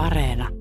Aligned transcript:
Areena. 0.00 0.59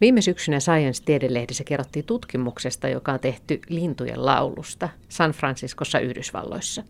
Viime 0.00 0.20
syksynä 0.20 0.60
Science-tiedelehdessä 0.60 1.64
kerrottiin 1.64 2.04
tutkimuksesta, 2.04 2.88
joka 2.88 3.12
on 3.12 3.20
tehty 3.20 3.60
lintujen 3.68 4.26
laulusta 4.26 4.88
San 5.08 5.30
Franciscossa 5.30 5.98
Yhdysvalloissa. 5.98 6.82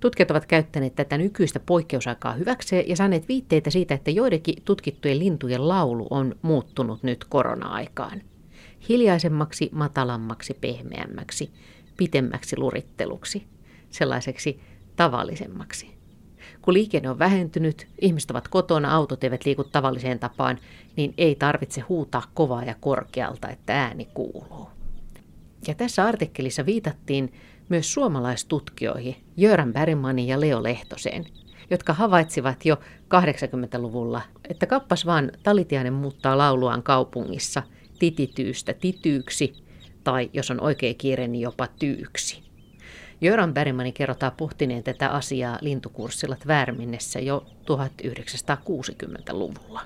Tutkijat 0.00 0.30
ovat 0.30 0.46
käyttäneet 0.46 0.94
tätä 0.94 1.18
nykyistä 1.18 1.60
poikkeusaikaa 1.60 2.32
hyväkseen 2.32 2.88
ja 2.88 2.96
saaneet 2.96 3.28
viitteitä 3.28 3.70
siitä, 3.70 3.94
että 3.94 4.10
joidenkin 4.10 4.62
tutkittujen 4.64 5.18
lintujen 5.18 5.68
laulu 5.68 6.06
on 6.10 6.36
muuttunut 6.42 7.02
nyt 7.02 7.24
korona-aikaan. 7.24 8.22
Hiljaisemmaksi, 8.88 9.70
matalammaksi, 9.72 10.54
pehmeämmäksi, 10.60 11.50
pitemmäksi 11.96 12.56
luritteluksi, 12.58 13.46
sellaiseksi 13.90 14.60
tavallisemmaksi. 14.96 15.97
Kun 16.68 16.74
liikenne 16.74 17.10
on 17.10 17.18
vähentynyt, 17.18 17.86
ihmiset 18.00 18.30
ovat 18.30 18.48
kotona, 18.48 18.94
autot 18.94 19.24
eivät 19.24 19.44
liiku 19.44 19.64
tavalliseen 19.64 20.18
tapaan, 20.18 20.58
niin 20.96 21.14
ei 21.18 21.34
tarvitse 21.34 21.80
huutaa 21.80 22.22
kovaa 22.34 22.64
ja 22.64 22.74
korkealta, 22.80 23.48
että 23.48 23.82
ääni 23.82 24.04
kuuluu. 24.14 24.68
Ja 25.66 25.74
tässä 25.74 26.04
artikkelissa 26.04 26.66
viitattiin 26.66 27.32
myös 27.68 27.94
suomalaistutkijoihin 27.94 29.16
Jöran 29.36 29.72
Bergmanin 29.72 30.28
ja 30.28 30.40
Leo 30.40 30.62
Lehtoseen, 30.62 31.24
jotka 31.70 31.92
havaitsivat 31.92 32.64
jo 32.66 32.76
80-luvulla, 33.14 34.22
että 34.48 34.66
kappas 34.66 35.06
vaan 35.06 35.32
Talitiainen 35.42 35.92
muuttaa 35.92 36.38
lauluaan 36.38 36.82
kaupungissa 36.82 37.62
titityystä 37.98 38.72
tityyksi 38.72 39.52
tai 40.04 40.30
jos 40.32 40.50
on 40.50 40.60
oikein 40.60 40.96
kiire, 40.96 41.28
niin 41.28 41.42
jopa 41.42 41.66
tyyksi. 41.66 42.47
Jöran 43.20 43.54
Bergmanin 43.54 43.92
kerrotaan 43.92 44.32
pohtineen 44.36 44.82
tätä 44.82 45.08
asiaa 45.08 45.58
lintukurssilla 45.60 46.36
Tvärminnessä 46.36 47.20
jo 47.20 47.46
1960-luvulla. 47.60 49.80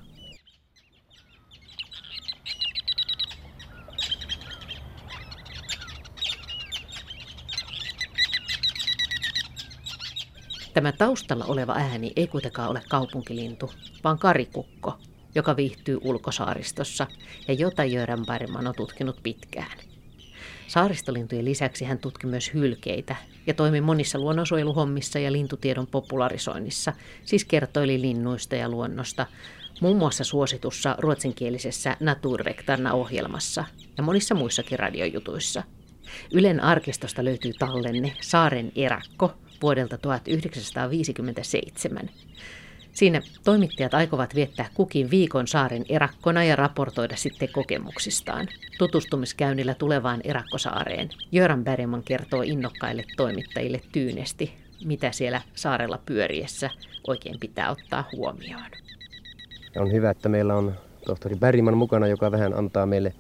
Tämä 10.75 10.92
taustalla 10.92 11.44
oleva 11.44 11.72
ääni 11.72 12.12
ei 12.16 12.27
kuitenkaan 12.27 12.70
ole 12.70 12.83
kaupunkilintu, 12.88 13.72
vaan 14.05 14.19
karikukko, 14.19 14.98
joka 15.34 15.56
viihtyy 15.56 15.98
ulkosaaristossa 16.03 17.06
ja 17.48 17.55
jota 17.55 17.84
Jöran 17.84 18.27
Bergman 18.27 18.66
on 18.66 18.75
tutkinut 18.75 19.16
pitkään. 19.22 19.78
Saaristolintujen 20.73 21.45
lisäksi 21.45 21.84
hän 21.84 21.98
tutki 21.98 22.27
myös 22.27 22.55
hylkeitä 22.55 23.17
ja 23.47 23.55
toimi 23.55 23.81
monissa 23.81 24.19
luonnonsuojeluhommissa 24.19 25.19
ja 25.19 25.33
lintutiedon 25.33 25.87
popularisoinnissa, 25.87 26.92
siis 27.25 27.45
kertoili 27.45 28.01
linnuista 28.01 28.56
ja 28.56 28.69
luonnosta, 28.69 29.27
muun 29.81 29.97
muassa 29.97 30.25
suositussa 30.25 30.97
ruotsinkielisessä 30.98 31.97
Naturvektarna-ohjelmassa 32.00 33.65
ja 33.97 34.03
monissa 34.03 34.34
muissakin 34.34 34.78
radiojutuissa. 34.78 35.62
Ylen 36.33 36.61
arkistosta 36.61 37.25
löytyy 37.25 37.53
tallenne 37.59 38.12
Saaren 38.20 38.73
erakko 38.77 39.33
vuodelta 39.62 39.98
1957. 39.98 42.11
Siinä 42.92 43.22
toimittajat 43.44 43.94
aikovat 43.94 44.34
viettää 44.34 44.66
kukin 44.75 45.10
viikon 45.10 45.47
saaren 45.47 45.84
erakkona 45.88 46.44
ja 46.44 46.56
raportoida 46.56 47.16
sitten 47.16 47.48
kokemuksistaan. 47.53 48.48
Tutustumiskäynnillä 48.78 49.75
tulevaan 49.75 50.20
erakkosaareen 50.25 51.08
Jöran 51.32 51.64
Bergman 51.64 52.02
kertoo 52.02 52.42
innokkaille 52.42 53.04
toimittajille 53.16 53.81
tyynesti, 53.92 54.52
mitä 54.84 55.12
siellä 55.12 55.41
saarella 55.54 55.98
pyöriessä 56.06 56.70
oikein 57.06 57.41
pitää 57.41 57.70
ottaa 57.70 58.08
huomioon. 58.16 58.70
On 59.76 59.92
hyvä, 59.92 60.10
että 60.10 60.28
meillä 60.28 60.54
on 60.54 60.75
tohtori 61.06 61.36
Bergman 61.36 61.76
mukana, 61.76 62.06
joka 62.06 62.31
vähän 62.31 62.54
antaa 62.54 62.86
meille 62.86 63.14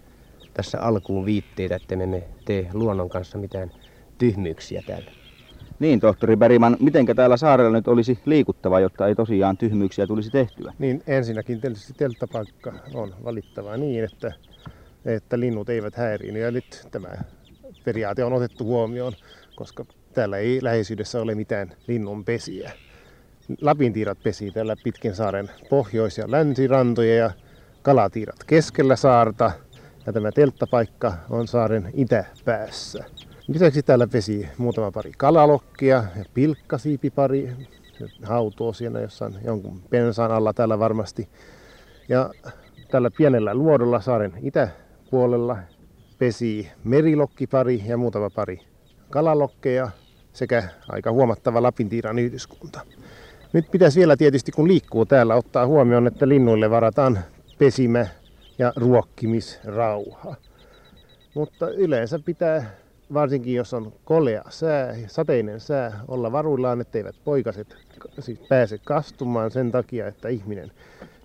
tässä 0.54 0.80
alkuun 0.80 1.24
viitteitä, 1.24 1.76
että 1.76 1.96
me 1.96 2.04
emme 2.04 2.22
tee 2.44 2.68
luonnon 2.72 3.08
kanssa 3.08 3.38
mitään 3.38 3.72
tyhmyyksiä 4.18 4.82
täällä. 4.86 5.21
Niin, 5.82 6.00
tohtori 6.00 6.36
Beriman, 6.36 6.76
mitenkä 6.80 7.14
täällä 7.14 7.36
saarella 7.36 7.76
nyt 7.76 7.88
olisi 7.88 8.18
liikuttava, 8.24 8.80
jotta 8.80 9.06
ei 9.06 9.14
tosiaan 9.14 9.56
tyhmyyksiä 9.56 10.06
tulisi 10.06 10.30
tehtyä? 10.30 10.72
Niin, 10.78 11.02
ensinnäkin 11.06 11.60
tietysti 11.60 11.92
telttapaikka 11.96 12.72
on 12.94 13.14
valittava 13.24 13.76
niin, 13.76 14.04
että, 14.04 14.32
että 15.04 15.40
linnut 15.40 15.68
eivät 15.68 15.94
häiriin. 15.94 16.36
Ja 16.36 16.50
nyt 16.50 16.86
tämä 16.90 17.08
periaate 17.84 18.24
on 18.24 18.32
otettu 18.32 18.64
huomioon, 18.64 19.12
koska 19.54 19.84
täällä 20.12 20.38
ei 20.38 20.58
läheisyydessä 20.62 21.20
ole 21.20 21.34
mitään 21.34 21.72
linnunpesiä. 21.86 22.72
Lapintiirat 23.60 24.22
pesii 24.22 24.50
täällä 24.50 24.76
pitkin 24.84 25.14
saaren 25.14 25.50
pohjois- 25.70 26.18
ja 26.18 26.30
länsirantoja 26.30 27.16
ja 27.16 27.30
kalatiirat 27.82 28.44
keskellä 28.46 28.96
saarta. 28.96 29.50
Ja 30.06 30.12
tämä 30.12 30.32
telttapaikka 30.32 31.12
on 31.30 31.48
saaren 31.48 31.90
itäpäässä. 31.94 33.04
Lisäksi 33.48 33.82
täällä 33.82 34.06
pesi 34.06 34.48
muutama 34.58 34.90
pari 34.90 35.12
kalalokkia 35.18 36.04
ja 36.16 36.24
pilkkasiipipari. 36.34 37.52
Hautoo 38.22 38.72
siinä 38.72 39.00
jossain 39.00 39.34
jonkun 39.44 39.82
pensaan 39.90 40.32
alla 40.32 40.52
täällä 40.52 40.78
varmasti. 40.78 41.28
Ja 42.08 42.30
tällä 42.90 43.10
pienellä 43.10 43.54
luodolla 43.54 44.00
saaren 44.00 44.32
itäpuolella 44.42 45.58
pesi 46.18 46.68
merilokkipari 46.84 47.82
ja 47.86 47.96
muutama 47.96 48.30
pari 48.30 48.60
kalalokkeja 49.10 49.90
sekä 50.32 50.68
aika 50.88 51.12
huomattava 51.12 51.62
Lapintiiran 51.62 52.18
yhdyskunta. 52.18 52.80
Nyt 53.52 53.70
pitäisi 53.70 53.98
vielä 54.00 54.16
tietysti 54.16 54.52
kun 54.52 54.68
liikkuu 54.68 55.06
täällä 55.06 55.34
ottaa 55.34 55.66
huomioon, 55.66 56.06
että 56.06 56.28
linnuille 56.28 56.70
varataan 56.70 57.18
pesimä 57.58 58.06
ja 58.58 58.72
ruokkimisrauha. 58.76 60.34
Mutta 61.34 61.70
yleensä 61.70 62.18
pitää 62.18 62.81
varsinkin 63.14 63.54
jos 63.54 63.74
on 63.74 63.92
kolea 64.04 64.42
sää, 64.48 64.94
sateinen 65.06 65.60
sää, 65.60 66.00
olla 66.08 66.32
varuillaan, 66.32 66.80
etteivät 66.80 67.14
poikaset 67.24 67.76
siis 68.18 68.38
pääse 68.48 68.78
kastumaan 68.84 69.50
sen 69.50 69.72
takia, 69.72 70.06
että 70.06 70.28
ihminen 70.28 70.72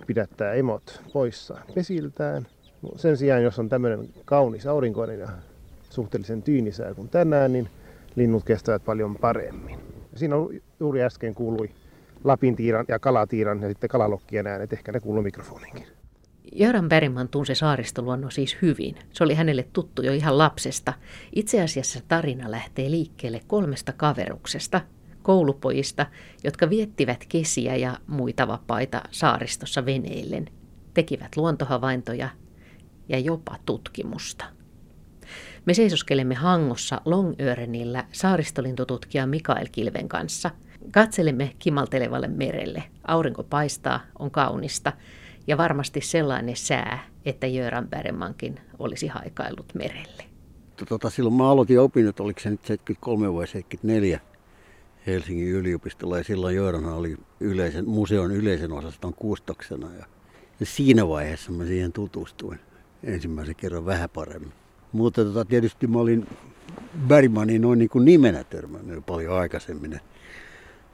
pidättää 0.08 0.54
emot 0.54 1.02
poissa 1.14 1.58
pesiltään. 1.76 2.48
Sen 2.96 3.18
sijaan, 3.18 3.44
jos 3.44 3.60
on 3.60 3.70
tämmöinen 3.70 4.10
kaunis 4.26 4.68
aurinkoinen 4.68 5.20
ja 5.20 5.30
suhteellisen 5.90 6.44
tyynisää 6.44 6.94
kuin 6.94 7.10
tänään, 7.10 7.54
niin 7.54 7.70
linnut 8.16 8.44
kestävät 8.44 8.86
paljon 8.86 9.16
paremmin. 9.16 9.80
Siinä 10.16 10.36
on, 10.36 10.50
juuri 10.80 11.04
äsken 11.04 11.36
kuului 11.36 11.70
lapintiiran 12.24 12.86
ja 12.88 13.00
kalatiiran 13.00 13.62
ja 13.62 13.68
sitten 13.68 13.90
kalalokkien 13.90 14.48
äänet, 14.48 14.74
ehkä 14.74 14.92
ne 14.92 15.00
kuuluu 15.00 15.24
mikrofoniinkin. 15.24 15.97
Jaran 16.56 16.90
Bergman 16.90 17.30
tunsi 17.30 17.56
saaristoluonnon 17.56 18.32
siis 18.32 18.58
hyvin. 18.62 18.96
Se 19.12 19.24
oli 19.24 19.34
hänelle 19.34 19.68
tuttu 19.74 20.02
jo 20.02 20.14
ihan 20.14 20.38
lapsesta. 20.38 20.94
Itse 21.36 21.62
asiassa 21.62 22.00
tarina 22.08 22.52
lähtee 22.52 22.92
liikkeelle 22.92 23.42
kolmesta 23.48 23.94
kaveruksesta, 23.94 24.82
koulupojista, 25.22 26.06
jotka 26.44 26.70
viettivät 26.70 27.26
kesiä 27.30 27.76
ja 27.76 27.98
muita 28.08 28.48
vapaita 28.48 29.02
saaristossa 29.12 29.86
veneillen, 29.86 30.50
tekivät 30.94 31.38
luontohavaintoja 31.38 32.30
ja 33.10 33.20
jopa 33.20 33.56
tutkimusta. 33.66 34.46
Me 35.66 35.74
seisoskelemme 35.74 36.36
Hangossa 36.36 37.02
Longörenillä 37.06 38.06
saaristolintututkija 38.12 39.28
Mikael 39.28 39.68
Kilven 39.72 40.10
kanssa. 40.10 40.52
Katselemme 40.92 41.56
kimaltelevalle 41.60 42.28
merelle. 42.28 42.84
Aurinko 43.08 43.44
paistaa, 43.44 44.00
on 44.20 44.32
kaunista– 44.32 44.94
ja 45.48 45.58
varmasti 45.58 46.02
sellainen 46.02 46.56
sää, 46.56 47.04
että 47.26 47.48
Jöran 47.48 47.88
Bergmankin 47.88 48.60
olisi 48.80 49.08
haikaillut 49.08 49.76
merelle. 49.76 50.24
Tota, 50.90 51.10
silloin 51.10 51.36
mä 51.36 51.50
aloitin 51.50 51.80
opinnot, 51.80 52.20
oliko 52.20 52.40
se 52.40 52.50
nyt 52.50 52.66
73 52.66 53.34
vai 53.34 53.48
74 53.48 54.20
Helsingin 55.08 55.48
yliopistolla 55.48 56.18
ja 56.18 56.24
silloin 56.24 56.56
Jöran 56.56 56.86
oli 56.86 57.18
yleisen, 57.40 57.90
museon 57.90 58.32
yleisen 58.32 58.72
osaston 58.72 59.14
kustoksena 59.14 59.88
ja, 60.00 60.06
ja 60.60 60.66
siinä 60.66 61.08
vaiheessa 61.08 61.52
mä 61.52 61.66
siihen 61.66 61.94
tutustuin 61.94 62.60
ensimmäisen 63.04 63.56
kerran 63.56 63.86
vähän 63.86 64.10
paremmin. 64.10 64.54
Mutta 64.92 65.26
tota, 65.26 65.46
tietysti 65.46 65.88
mä 65.88 66.00
olin 66.00 66.28
Bergmanin 67.08 67.62
noin 67.62 67.80
niin 67.80 67.90
kuin 67.90 68.06
nimenä 68.06 68.44
törmännyt 68.44 69.06
paljon 69.06 69.34
aikaisemmin. 69.40 70.00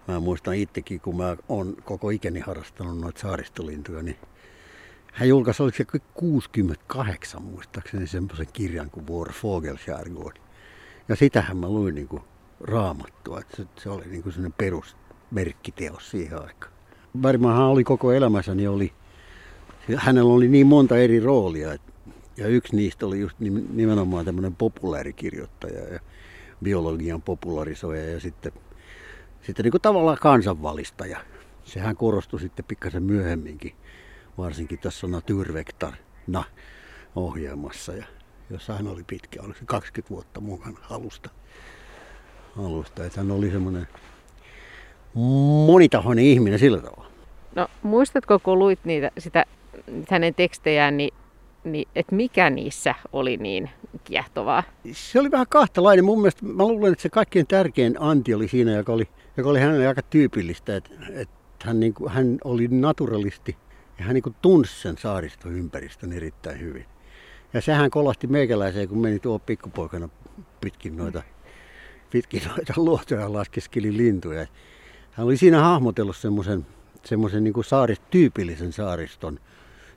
Mä 0.08 0.20
muistan 0.20 0.56
itsekin, 0.56 1.00
kun 1.00 1.18
mä 1.18 1.38
oon 1.50 1.76
koko 1.86 2.10
ikäni 2.10 2.40
harrastanut 2.40 3.00
noita 3.00 3.22
saaristolintuja, 3.22 4.04
niin 4.04 4.18
hän 5.14 5.30
julkaisi, 5.30 5.64
oliko 5.64 5.78
se 5.78 5.86
68 6.14 7.42
muistaakseni, 7.42 8.08
semmoisen 8.08 8.48
kirjan 8.54 8.90
kuin 8.90 9.08
War 9.08 9.32
Vogelskärgård. 9.44 10.38
Ja 11.10 11.16
sitähän 11.16 11.58
mä 11.58 11.70
luin 11.70 11.96
niin 11.96 12.08
kuin 12.08 12.24
raamattua, 12.62 13.40
että 13.40 13.58
se, 13.58 13.66
se 13.76 13.90
oli 13.90 14.06
niin 14.06 14.24
kuin 14.24 14.34
sellainen 14.34 14.56
perusmerkkiteos 14.58 16.10
siihen 16.12 16.42
aikaan. 16.42 16.74
Bergmanhan 17.20 17.66
oli 17.66 17.84
koko 17.84 18.12
elämänsä, 18.12 18.56
niin 18.56 18.70
oli, 18.70 18.94
hänellä 19.96 20.34
oli 20.34 20.48
niin 20.48 20.68
monta 20.68 20.98
eri 20.98 21.20
roolia, 21.20 21.74
että, 21.74 21.92
ja 22.38 22.48
yksi 22.48 22.76
niistä 22.76 23.06
oli 23.06 23.20
just 23.20 23.40
nimenomaan 23.74 24.26
tämmöinen 24.26 24.56
populaarikirjoittaja 24.56 25.94
ja 25.94 26.00
biologian 26.64 27.22
popularisoija 27.22 28.12
ja 28.12 28.20
sitten, 28.20 28.52
sitten 29.42 29.64
niin 29.64 29.72
kuin 29.72 29.82
tavallaan 29.82 30.18
kansanvalistaja. 30.22 31.20
Sehän 31.64 31.96
korostui 31.96 32.40
sitten 32.40 32.66
pikkasen 32.66 33.04
myöhemminkin, 33.04 33.74
varsinkin 34.38 34.80
tässä 34.80 35.08
Naturvektarna 35.08 36.44
ohjelmassa, 37.16 37.94
ja 37.94 38.06
jossa 38.50 38.74
hän 38.74 38.88
oli 38.88 39.04
pitkä, 39.08 39.42
oli 39.42 39.54
se 39.54 39.66
20 39.66 40.14
vuotta 40.14 40.42
mukana 40.42 40.80
alusta. 40.90 41.30
alusta. 42.58 43.06
Että 43.06 43.20
hän 43.20 43.32
oli 43.32 43.52
semmoinen 43.52 43.88
monitahoinen 45.66 46.26
ihminen 46.26 46.60
sillä 46.60 46.78
tavalla. 46.78 47.12
No 47.56 47.68
muistatko, 47.84 48.40
kun 48.40 48.60
luit 48.60 48.80
niitä, 48.84 49.12
sitä, 49.18 49.46
hänen 50.10 50.36
tekstejään, 50.36 50.98
niin, 50.98 51.14
niin 51.64 51.88
että 51.96 52.16
mikä 52.16 52.50
niissä 52.50 52.96
oli 53.14 53.38
niin 53.38 53.70
kiehtovaa? 54.04 54.64
Se 54.92 55.20
oli 55.20 55.32
vähän 55.32 55.48
kahtalainen. 55.50 56.06
Mun 56.06 56.20
mielestä 56.22 56.46
mä 56.46 56.64
luulen, 56.64 56.92
että 56.92 57.02
se 57.02 57.10
kaikkein 57.10 57.48
tärkein 57.48 57.96
anti 58.00 58.34
oli 58.34 58.48
siinä, 58.48 58.72
joka 58.72 58.94
oli, 58.94 59.08
joka 59.38 59.50
oli 59.50 59.60
hänelle 59.60 59.88
aika 59.88 60.02
tyypillistä, 60.02 60.76
että, 60.76 60.90
että 61.14 61.34
hän, 61.64 61.80
niin 61.80 61.94
kuin, 61.94 62.12
hän 62.12 62.38
oli 62.44 62.68
naturalisti 62.68 63.58
ja 64.00 64.06
hän 64.06 64.14
niin 64.14 64.36
tunsi 64.42 64.82
sen 64.82 64.98
saaristoympäristön 64.98 66.14
erittäin 66.14 66.60
hyvin. 66.60 66.86
Ja 67.54 67.62
sehän 67.62 67.92
kolahti 67.92 68.28
meikäläiseen, 68.28 68.90
kun 68.90 69.02
meni 69.02 69.20
tuo 69.20 69.40
pikkupoikana 69.40 70.10
pitkin 70.62 70.98
noita, 70.98 71.24
pitkin 72.12 72.42
noita 72.48 72.74
luotoja 72.78 73.34
laskeskeli 73.34 73.98
lintuja. 73.98 74.48
Hän 75.12 75.26
oli 75.26 75.38
siinä 75.38 75.62
hahmotellut 75.62 76.18
semmoisen 76.18 76.66
semmoisen 77.06 77.44
niin 77.44 77.64
saarist, 77.64 78.04
tyypillisen 78.10 78.74
saariston 78.74 79.40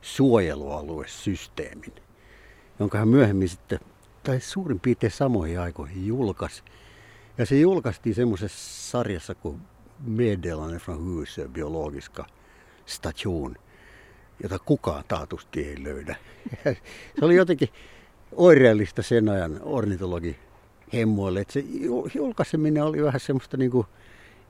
suojelualuesysteemin, 0.02 1.93
jonka 2.78 2.98
hän 2.98 3.08
myöhemmin 3.08 3.48
sitten, 3.48 3.81
tai 4.22 4.40
suurin 4.40 4.81
piirtein 4.81 5.12
samoihin 5.12 5.60
aikoihin 5.60 6.06
julkaisi. 6.06 6.62
Ja 7.38 7.46
se 7.46 7.58
julkaistiin 7.58 8.14
semmoisessa 8.14 8.90
sarjassa 8.90 9.34
kuin 9.34 9.60
Meddelande 10.06 10.78
från 10.78 11.04
huset 11.04 11.52
biologiska 11.52 12.26
station, 12.87 13.56
jota 14.42 14.58
kukaan 14.58 15.04
taatusti 15.08 15.64
ei 15.68 15.84
löydä. 15.84 16.16
se 17.18 17.24
oli 17.24 17.34
jotenkin 17.36 17.68
oireellista 18.32 19.02
sen 19.02 19.28
ajan 19.28 19.60
ornitologi 19.62 20.36
hemmoille, 20.92 21.40
että 21.40 21.52
se 21.52 21.64
julkaiseminen 22.14 22.82
oli 22.82 23.02
vähän 23.02 23.20
semmoista 23.20 23.56
niin 23.56 23.70
kuin 23.70 23.86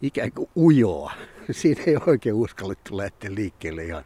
ikään 0.02 0.32
kuin 0.32 0.50
ujoa. 0.56 1.12
Siitä 1.50 1.82
ei 1.86 1.96
oikein 2.06 2.34
uskallettu 2.34 2.96
lähteä 2.96 3.34
liikkeelle 3.34 3.84
ihan, 3.84 4.04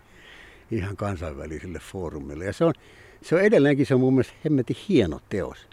ihan 0.71 0.97
kansainvälisille 0.97 1.79
foorumille. 1.79 2.45
Ja 2.45 2.53
se 2.53 2.65
on, 2.65 2.75
se 3.23 3.35
on 3.35 3.41
edelleenkin 3.41 3.87
se 3.87 3.95
on 3.95 4.01
mun 4.01 4.15
mielestä 4.15 4.35
hemmetin 4.45 4.77
hieno 4.89 5.21
teos, 5.29 5.69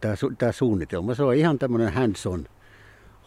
tämä, 0.00 0.14
tämä 0.38 0.52
suunnitelma. 0.52 1.14
Se 1.14 1.22
on 1.22 1.34
ihan 1.34 1.58
tämmöinen 1.58 1.92
hands 1.92 2.26
on 2.26 2.46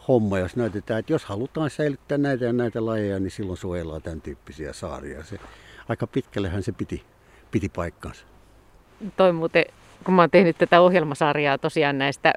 homma, 0.08 0.38
jos 0.38 0.56
näytetään, 0.56 1.00
että 1.00 1.12
jos 1.12 1.24
halutaan 1.24 1.70
säilyttää 1.70 2.18
näitä 2.18 2.44
ja 2.44 2.52
näitä 2.52 2.86
lajeja, 2.86 3.20
niin 3.20 3.30
silloin 3.30 3.58
suojellaan 3.58 4.02
tämän 4.02 4.20
tyyppisiä 4.20 4.72
saaria. 4.72 5.24
Se, 5.24 5.38
aika 5.88 6.06
pitkällehän 6.06 6.62
se 6.62 6.72
piti, 6.72 7.02
piti 7.50 7.68
paikkansa. 7.68 8.26
Toi 9.16 9.32
muuten 9.32 9.64
kun 10.04 10.14
mä 10.14 10.22
oon 10.22 10.30
tehnyt 10.30 10.58
tätä 10.58 10.80
ohjelmasarjaa 10.80 11.58
tosiaan 11.58 11.98
näistä 11.98 12.32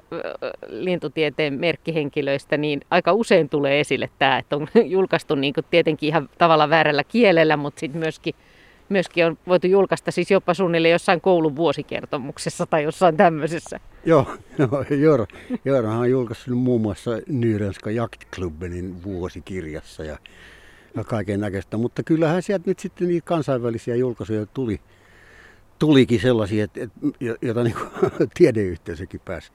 lintutieteen 0.68 1.60
merkkihenkilöistä, 1.60 2.56
niin 2.56 2.80
aika 2.90 3.12
usein 3.12 3.48
tulee 3.48 3.80
esille 3.80 4.10
tämä, 4.18 4.38
että 4.38 4.56
on 4.56 4.68
julkaistu 4.84 5.34
niin 5.34 5.54
tietenkin 5.70 6.08
ihan 6.08 6.28
tavalla 6.38 6.70
väärällä 6.70 7.04
kielellä, 7.04 7.56
mutta 7.56 7.80
sitten 7.80 8.00
myöskin, 8.00 8.34
myöskin 8.88 9.26
on 9.26 9.38
voitu 9.48 9.66
julkaista 9.66 10.10
siis 10.10 10.30
jopa 10.30 10.54
suunnilleen 10.54 10.92
jossain 10.92 11.20
koulun 11.20 11.56
vuosikertomuksessa 11.56 12.66
tai 12.66 12.82
jossain 12.82 13.16
tämmöisessä. 13.16 13.80
Joo, 14.04 14.26
no, 14.58 14.68
Joora, 14.90 15.26
Joorahan 15.64 15.98
on 15.98 16.10
julkaissut 16.10 16.58
muun 16.58 16.80
muassa 16.80 17.10
Nyrenska 17.26 17.90
Jaktklubbenin 17.90 19.02
vuosikirjassa 19.02 20.04
ja, 20.04 20.18
ja 20.98 21.04
kaiken 21.04 21.40
näköistä, 21.40 21.76
mutta 21.76 22.02
kyllähän 22.02 22.42
sieltä 22.42 22.64
nyt 22.66 22.78
sitten 22.78 23.08
niitä 23.08 23.24
kansainvälisiä 23.24 23.96
julkaisuja 23.96 24.46
tuli 24.46 24.80
tulikin 25.78 26.20
sellaisia, 26.20 26.64
että, 26.64 26.80
että, 26.82 27.00
joita 27.42 27.64
niin 27.64 27.76
tiedeyhteisökin 28.38 29.20
pääsi 29.24 29.52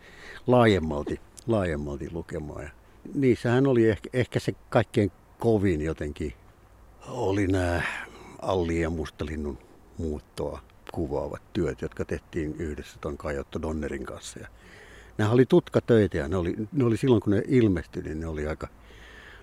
laajemmalti, 0.48 1.20
laajemmalti 1.48 2.10
lukemaan. 2.12 2.64
Ja 2.64 2.70
niissähän 3.14 3.68
oli 3.68 3.90
ehkä, 3.90 4.10
ehkä 4.14 4.40
se 4.40 4.54
kaikkein 4.70 5.12
kovin 5.40 5.82
jotenkin, 5.82 6.34
oli 7.08 7.48
nämä 7.48 7.82
Alli 8.42 8.82
ja 8.82 8.90
Mustalinnun 8.90 9.58
muuttoa 9.98 10.62
kuvaavat 10.94 11.42
työt, 11.54 11.82
jotka 11.82 12.06
tehtiin 12.06 12.56
yhdessä 12.60 12.98
tuon 13.02 13.18
Kajotto 13.18 13.62
Donnerin 13.62 14.06
kanssa. 14.06 14.40
Ja 14.40 14.48
nämä 15.18 15.32
oli 15.32 15.46
tutkatöitä 15.46 16.18
ja 16.18 16.28
ne 16.28 16.36
oli, 16.36 16.56
ne 16.72 16.86
oli 16.86 16.98
silloin 16.98 17.22
kun 17.22 17.34
ne 17.34 17.44
ilmestyi, 17.48 18.04
niin 18.04 18.20
ne 18.20 18.28
oli 18.28 18.48
aika 18.48 18.68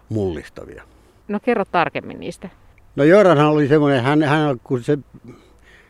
mullistavia. 0.08 0.82
No 1.30 1.40
kerro 1.40 1.64
tarkemmin 1.64 2.20
niistä. 2.20 2.48
No 2.96 3.04
Joranhan 3.04 3.46
oli 3.46 3.68
semmoinen, 3.68 4.02
hän, 4.02 4.22
hän 4.22 4.60
kun 4.64 4.84
se 4.84 4.98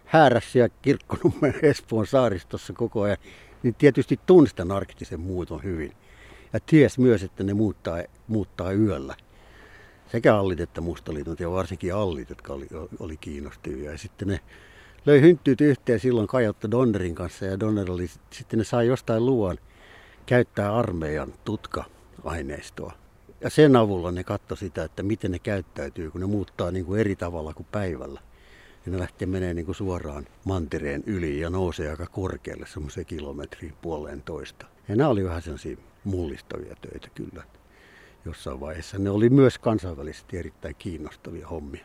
häärässä 0.05 0.59
ja 0.59 0.69
Kirkkonummen 0.69 1.55
Espoon 1.63 2.07
saaristossa 2.07 2.73
koko 2.73 3.03
ajan, 3.03 3.17
niin 3.63 3.75
tietysti 3.75 4.21
tunnistan 4.27 4.73
arktisen 4.73 5.21
muuton 5.21 5.63
hyvin. 5.63 5.93
Ja 6.53 6.61
ties 6.67 6.99
myös, 6.99 7.23
että 7.23 7.45
ne 7.45 7.55
muuttaa, 7.55 8.03
muuttaa 8.29 8.73
yöllä. 8.73 9.15
Sekä 10.13 10.37
allit 10.37 10.61
että 10.61 10.81
mustaliitot 10.81 11.41
ja 11.41 11.51
varsinkin 11.51 11.95
allit, 11.95 12.31
jotka 12.31 12.53
oli, 12.53 12.67
oli 12.99 13.17
kiinnostavia. 13.17 13.91
Ja 13.91 13.99
sitten 13.99 14.29
ne 14.29 14.41
löi 15.07 15.21
hynttyyt 15.21 15.61
yhteen 15.61 16.01
silloin 16.01 16.27
Kajotta 16.27 16.71
Donnerin 16.71 17.15
kanssa 17.15 17.45
ja 17.45 17.61
Donner 17.61 17.91
oli, 17.91 18.07
sitten 18.31 18.59
ne 18.59 18.65
sai 18.65 18.87
jostain 18.87 19.27
luvan 19.27 19.59
käyttää 20.27 20.77
armeijan 20.77 21.35
tutka-aineistoa. 21.45 23.00
Ja 23.41 23.51
sen 23.51 23.77
avulla 23.77 24.11
ne 24.11 24.25
katsoi 24.25 24.57
sitä, 24.57 24.85
että 24.85 25.03
miten 25.03 25.31
ne 25.31 25.39
käyttäytyy, 25.39 26.11
kun 26.11 26.21
ne 26.21 26.27
muuttaa 26.27 26.71
niin 26.71 26.85
kuin 26.85 27.01
eri 27.01 27.17
tavalla 27.17 27.55
kuin 27.55 27.67
päivällä 27.73 28.21
ja 28.87 28.93
ne 28.93 28.99
lähtee 28.99 29.27
menee 29.29 29.55
niin 29.55 29.67
kuin 29.67 29.75
suoraan 29.75 30.27
mantereen 30.45 31.03
yli 31.07 31.41
ja 31.41 31.51
nousee 31.51 31.91
aika 31.91 32.07
korkealle 32.07 32.67
semmoiseen 32.67 33.07
kilometriin 33.07 33.75
puoleen 33.83 34.23
toista. 34.23 34.67
Ja 34.89 34.97
nämä 34.97 35.11
oli 35.11 35.25
vähän 35.25 35.43
sellaisia 35.43 35.77
mullistavia 36.05 36.77
töitä 36.81 37.09
kyllä. 37.15 37.43
Jossain 38.25 38.61
vaiheessa 38.61 38.99
ne 38.99 39.11
oli 39.11 39.31
myös 39.31 39.59
kansainvälisesti 39.59 40.39
erittäin 40.39 40.77
kiinnostavia 40.79 41.49
hommia. 41.49 41.85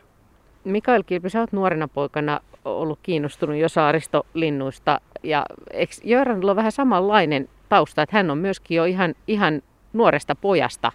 Mikael 0.64 1.04
Kilpi, 1.04 1.30
sä 1.30 1.40
oot 1.40 1.52
nuorena 1.52 1.88
poikana 1.88 2.40
ollut 2.66 3.00
kiinnostunut 3.04 3.56
jo 3.56 3.70
saaristolinnuista 3.70 5.02
ja 5.24 5.46
eikö 5.72 5.94
Jöranilla 6.04 6.52
on 6.52 6.56
vähän 6.56 6.72
samanlainen 6.72 7.50
tausta, 7.70 8.02
että 8.02 8.18
hän 8.18 8.32
on 8.32 8.38
myöskin 8.38 8.76
jo 8.76 8.86
ihan, 8.86 9.16
ihan 9.28 9.62
nuoresta 9.94 10.36
pojasta 10.36 10.92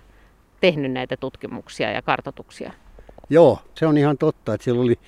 tehnyt 0.61 0.93
näitä 0.93 1.17
tutkimuksia 1.17 1.91
ja 1.91 2.03
kartotuksia? 2.03 2.73
Joo, 3.31 3.59
se 3.75 3.87
on 3.87 3.99
ihan 3.99 4.19
totta, 4.19 4.55
että 4.55 4.65
siellä 4.65 4.83
oli 4.83 4.99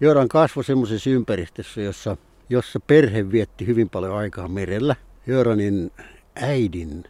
Joran 0.00 0.28
kasvoi 0.28 0.64
semmoisessa 0.64 1.10
ympäristössä, 1.10 1.80
jossa, 1.80 2.16
jossa 2.50 2.80
perhe 2.80 3.32
vietti 3.32 3.66
hyvin 3.66 3.90
paljon 3.90 4.16
aikaa 4.16 4.48
merellä. 4.48 4.96
Joranin 5.26 5.90
äidin 6.34 7.04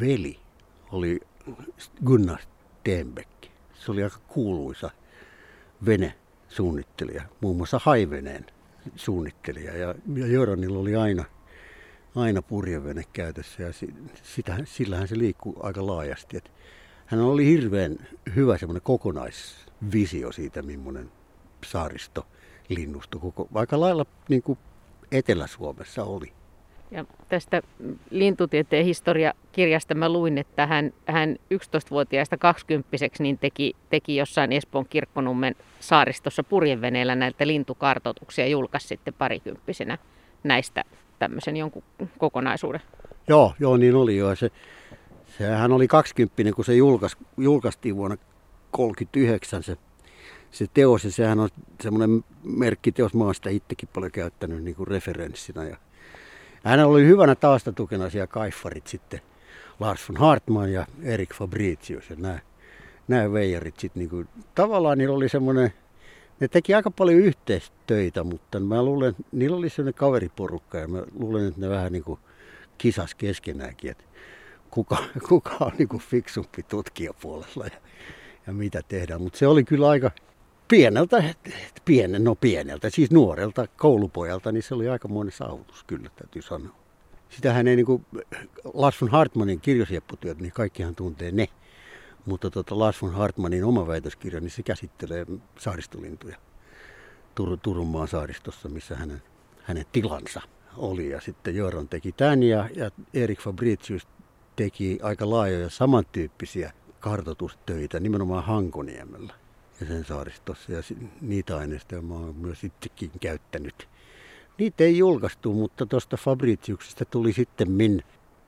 veli 0.00 0.38
oli 0.92 1.20
Gunnar 2.04 2.38
Stenbeck. 2.40 3.28
Se 3.74 3.92
oli 3.92 4.02
aika 4.04 4.18
kuuluisa 4.28 4.90
vene-suunnittelija, 5.86 7.22
muun 7.40 7.56
muassa 7.56 7.80
haiveneen 7.82 8.46
suunnittelija. 8.96 9.76
Ja, 9.76 9.94
ja 10.14 10.26
Joranilla 10.26 10.78
oli 10.78 10.96
aina, 10.96 11.24
aina 12.14 12.42
purjevene 12.42 13.02
käytössä 13.12 13.62
ja 13.62 13.72
sitä, 14.22 14.56
sillähän 14.64 15.08
se 15.08 15.18
liikkuu 15.18 15.56
aika 15.62 15.86
laajasti. 15.86 16.36
Et 16.36 16.50
hän 17.06 17.20
oli 17.20 17.46
hirveän 17.46 17.96
hyvä 18.36 18.58
semmoinen 18.58 18.82
kokonaisvisio 18.82 20.32
siitä, 20.32 20.62
millainen 20.62 21.10
saaristo 21.64 22.26
linnusto 22.68 23.18
koko, 23.18 23.48
aika 23.54 23.80
lailla 23.80 24.06
niin 24.28 24.42
kuin 24.42 24.58
Etelä-Suomessa 25.12 26.04
oli. 26.04 26.32
Ja 26.90 27.04
tästä 27.28 27.62
lintutieteen 28.10 28.84
historiakirjasta 28.84 29.94
mä 29.94 30.08
luin, 30.08 30.38
että 30.38 30.66
hän, 30.66 30.92
hän 31.06 31.36
11-vuotiaasta 31.54 32.36
20 32.36 32.88
niin 33.18 33.38
teki, 33.38 33.76
teki 33.90 34.16
jossain 34.16 34.52
Espoon 34.52 34.86
kirkkonummen 34.88 35.54
saaristossa 35.80 36.44
purjeveneellä 36.44 37.14
näitä 37.14 37.46
lintukartoituksia 37.46 38.44
ja 38.44 38.50
julkaisi 38.50 38.88
sitten 38.88 39.14
parikymppisenä 39.14 39.98
näistä 40.44 40.84
tämmöisen 41.18 41.56
jonkun 41.56 41.82
kokonaisuuden. 42.18 42.80
Joo, 43.28 43.54
joo 43.60 43.76
niin 43.76 43.94
oli 43.94 44.16
jo. 44.16 44.36
Se, 44.36 44.50
sehän 45.38 45.72
oli 45.72 45.88
20 45.88 46.52
kun 46.56 46.64
se 46.64 46.74
julkais, 46.74 47.16
julkaistiin 47.36 47.96
vuonna 47.96 48.16
1939 48.16 49.62
se 49.62 49.76
se 50.50 50.66
teos, 50.74 51.04
ja 51.04 51.12
sehän 51.12 51.40
on 51.40 51.48
semmoinen 51.80 52.24
merkkiteos, 52.42 53.14
mä 53.14 53.24
oon 53.24 53.34
sitä 53.34 53.50
itsekin 53.50 53.88
paljon 53.92 54.12
käyttänyt 54.12 54.64
niin 54.64 54.76
kuin 54.76 54.86
referenssinä. 54.86 55.64
Ja 55.64 55.76
hänellä 56.64 56.92
oli 56.92 57.06
hyvänä 57.06 57.34
taustatukena 57.34 58.10
siellä 58.10 58.26
kaifarit 58.26 58.86
sitten, 58.86 59.20
Lars 59.80 60.08
von 60.08 60.16
Hartmann 60.16 60.72
ja 60.72 60.86
Erik 61.02 61.34
Fabricius 61.34 62.10
ja 62.10 62.16
nämä, 62.18 62.38
nämä 63.08 63.32
veijarit 63.32 63.80
sitten 63.80 64.00
niin 64.00 64.10
kuin, 64.10 64.28
tavallaan 64.54 64.98
niillä 64.98 65.14
oli 65.14 65.28
semmoinen, 65.28 65.72
ne 66.40 66.48
teki 66.48 66.74
aika 66.74 66.90
paljon 66.90 67.20
yhteistöitä, 67.20 68.24
mutta 68.24 68.60
mä 68.60 68.82
luulen, 68.82 69.16
niillä 69.32 69.56
oli 69.56 69.68
semmoinen 69.68 69.98
kaveriporukka 69.98 70.78
ja 70.78 70.88
mä 70.88 71.02
luulen, 71.18 71.48
että 71.48 71.60
ne 71.60 71.68
vähän 71.68 71.92
niin 71.92 72.04
kuin 72.04 72.20
kisas 72.78 73.14
keskenäänkin, 73.14 73.90
että 73.90 74.04
kuka, 74.70 74.96
kuka 75.28 75.56
on 75.60 75.72
niin 75.78 75.88
kuin 75.88 76.02
fiksumpi 76.02 76.62
tutkijapuolella 76.62 77.64
ja, 77.64 77.80
ja 78.46 78.52
mitä 78.52 78.82
tehdään. 78.88 79.22
Mutta 79.22 79.38
se 79.38 79.46
oli 79.46 79.64
kyllä 79.64 79.88
aika 79.88 80.10
pieneltä, 80.68 81.34
pienen, 81.84 82.24
no 82.24 82.34
pieneltä, 82.34 82.90
siis 82.90 83.10
nuorelta 83.10 83.66
koulupojalta, 83.76 84.52
niin 84.52 84.62
se 84.62 84.74
oli 84.74 84.88
aika 84.88 85.08
monen 85.08 85.32
saavutus 85.32 85.84
kyllä, 85.84 86.10
täytyy 86.16 86.42
sanoa. 86.42 86.76
Sitähän 87.28 87.68
ei 87.68 87.76
niin 87.76 87.86
kuin 87.86 88.06
Lars 88.74 89.00
von 89.00 89.10
Hartmanin 89.10 89.60
kirjosiepputyöt, 89.60 90.38
niin 90.38 90.52
kaikkihan 90.52 90.94
tuntee 90.94 91.32
ne. 91.32 91.48
Mutta 92.26 92.50
tota 92.50 92.78
Lars 92.78 93.02
von 93.02 93.12
Hartmanin 93.12 93.64
oma 93.64 93.86
väitöskirja, 93.86 94.40
niin 94.40 94.50
se 94.50 94.62
käsittelee 94.62 95.26
saaristolintuja 95.58 96.36
Tur- 97.34 97.58
Turun 97.62 97.86
maan 97.86 98.08
saaristossa, 98.08 98.68
missä 98.68 98.96
hänen, 98.96 99.22
hänen 99.62 99.84
tilansa 99.92 100.40
oli. 100.76 101.10
Ja 101.10 101.20
sitten 101.20 101.56
Jöran 101.56 101.88
teki 101.88 102.12
tämän 102.12 102.42
ja, 102.42 102.68
ja 102.74 102.90
Erik 103.14 103.40
Fabricius 103.40 104.08
teki 104.56 104.98
aika 105.02 105.30
laajoja 105.30 105.70
samantyyppisiä 105.70 106.72
kartoitustöitä 107.00 108.00
nimenomaan 108.00 108.44
Hankoniemellä 108.44 109.34
ja 109.80 109.86
sen 109.86 110.04
saaristossa. 110.04 110.72
Ja 110.72 110.82
niitä 111.20 111.56
aineistoja 111.56 112.02
mä 112.02 112.14
oon 112.14 112.36
myös 112.36 112.64
itsekin 112.64 113.10
käyttänyt. 113.20 113.88
Niitä 114.58 114.84
ei 114.84 114.98
julkaistu, 114.98 115.52
mutta 115.52 115.86
tuosta 115.86 116.16
Fabriciuksesta 116.16 117.04
tuli 117.04 117.32
sitten 117.32 117.70
min 117.70 118.02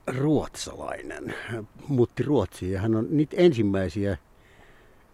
ruotsalainen. 0.06 1.34
Muutti 1.88 2.22
Ruotsiin 2.22 2.72
ja 2.72 2.80
hän 2.80 2.94
on 2.94 3.06
niitä 3.10 3.36
ensimmäisiä 3.36 4.16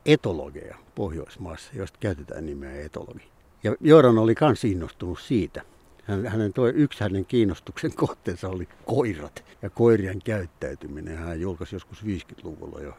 etologeja 0.06 0.76
Pohjoismaassa, 0.94 1.70
joista 1.74 1.98
käytetään 2.00 2.46
nimeä 2.46 2.80
etologi. 2.80 3.30
Ja 3.64 3.76
Joran 3.80 4.18
oli 4.18 4.34
myös 4.40 4.64
innostunut 4.64 5.20
siitä. 5.20 5.62
Hänen 6.06 6.52
toi, 6.52 6.72
yksi 6.74 7.00
hänen 7.00 7.24
kiinnostuksen 7.24 7.94
kohteensa 8.04 8.48
oli 8.48 8.68
koirat 8.84 9.44
ja 9.62 9.70
koirien 9.70 10.22
käyttäytyminen. 10.24 11.18
Hän 11.18 11.40
julkaisi 11.40 11.74
joskus 11.74 12.04
50-luvulla 12.04 12.80
jo 12.80 12.94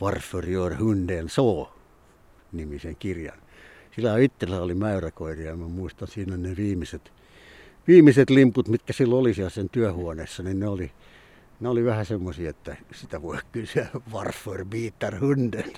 Varför 0.00 0.46
gör 0.46 0.74
hunden 0.74 1.28
så 1.28 1.72
nimisen 2.52 2.96
kirjan. 2.96 3.38
Sillä 3.94 4.18
itsellä 4.18 4.62
oli 4.62 4.74
mäyräkoiria 4.74 5.50
ja 5.50 5.56
mä 5.56 5.68
muistan 5.68 6.08
siinä 6.08 6.36
ne 6.36 6.56
viimeiset, 6.56 7.12
viimeiset 7.88 8.30
limput, 8.30 8.68
mitkä 8.68 8.92
silloin 8.92 9.20
oli 9.20 9.34
siellä 9.34 9.50
sen 9.50 9.68
työhuoneessa, 9.68 10.42
niin 10.42 10.60
ne 10.60 10.68
oli, 10.68 10.92
ne 11.60 11.68
oli 11.68 11.84
vähän 11.84 12.06
semmoisia, 12.06 12.50
että 12.50 12.76
sitä 12.92 13.22
voi 13.22 13.38
kysyä 13.52 13.86
varför 14.12 14.64
bitar 14.64 15.20
hunden. 15.20 15.72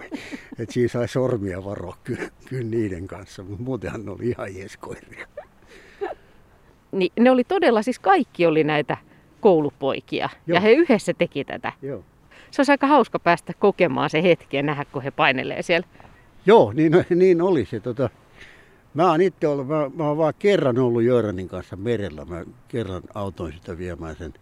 että 0.58 0.72
siinä 0.72 0.88
sai 0.88 1.08
sormia 1.08 1.64
varoa 1.64 1.96
kyllä, 2.04 2.30
kyllä 2.48 2.70
niiden 2.70 3.06
kanssa, 3.06 3.42
mutta 3.42 3.62
muutenhan 3.64 4.04
ne 4.04 4.10
oli 4.10 4.28
ihan 4.28 4.54
jeeskoiria. 4.54 5.26
Niin 6.92 7.12
ne 7.20 7.30
oli 7.30 7.44
todella, 7.44 7.82
siis 7.82 7.98
kaikki 7.98 8.46
oli 8.46 8.64
näitä 8.64 8.96
koulupoikia 9.40 10.28
Joo. 10.46 10.54
ja 10.54 10.60
he 10.60 10.70
yhdessä 10.72 11.14
teki 11.14 11.44
tätä. 11.44 11.72
Joo. 11.82 12.04
Se 12.50 12.60
olisi 12.60 12.72
aika 12.72 12.86
hauska 12.86 13.18
päästä 13.18 13.52
kokemaan 13.58 14.10
se 14.10 14.22
hetki 14.22 14.56
ja 14.56 14.62
nähdä, 14.62 14.84
kun 14.84 15.02
he 15.02 15.10
painelee 15.10 15.62
siellä. 15.62 15.88
Joo, 16.46 16.72
niin, 16.72 16.92
niin 17.14 17.42
oli 17.42 17.64
se. 17.64 17.80
Tota, 17.80 18.10
mä 18.94 19.10
oon 19.10 19.20
itse 19.20 19.48
ollut, 19.48 19.66
mä, 19.66 19.90
mä 19.94 20.08
oon 20.08 20.16
vaan 20.16 20.34
kerran 20.38 20.78
ollut 20.78 21.02
Jöranin 21.02 21.48
kanssa 21.48 21.76
merellä. 21.76 22.24
Mä 22.24 22.44
kerran 22.68 23.02
autoin 23.14 23.52
sitä 23.52 23.78
viemään 23.78 24.16
sen, 24.16 24.34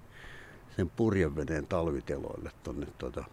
sen 0.77 0.91
purjeveneen 0.91 1.67
talviteloille 1.67 2.51
tonne. 2.63 2.87
Tota, 2.99 3.25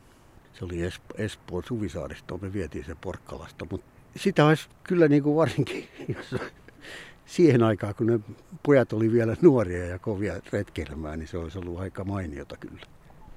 se 0.54 0.66
oli 0.66 0.82
Espo, 0.82 1.14
Espoon 1.18 1.64
Suvisaaristoon, 1.64 2.40
me 2.44 2.54
vietiin 2.54 2.86
se 2.86 2.96
Porkkalasta. 3.02 3.66
Mutta 3.72 3.86
sitä 4.16 4.46
olisi 4.46 4.70
kyllä 4.84 5.08
niin 5.08 5.24
kuin 5.24 5.36
varsinkin, 5.36 5.88
jos 6.16 6.42
siihen 7.26 7.64
aikaan, 7.64 7.96
kun 7.96 8.08
ne 8.08 8.20
pojat 8.64 8.94
oli 8.94 9.12
vielä 9.12 9.36
nuoria 9.42 9.86
ja 9.86 10.00
kovia 10.00 10.34
retkeilemään, 10.52 11.20
niin 11.20 11.28
se 11.28 11.38
olisi 11.38 11.60
ollut 11.60 11.80
aika 11.80 12.04
mainiota 12.04 12.58
kyllä. 12.58 12.86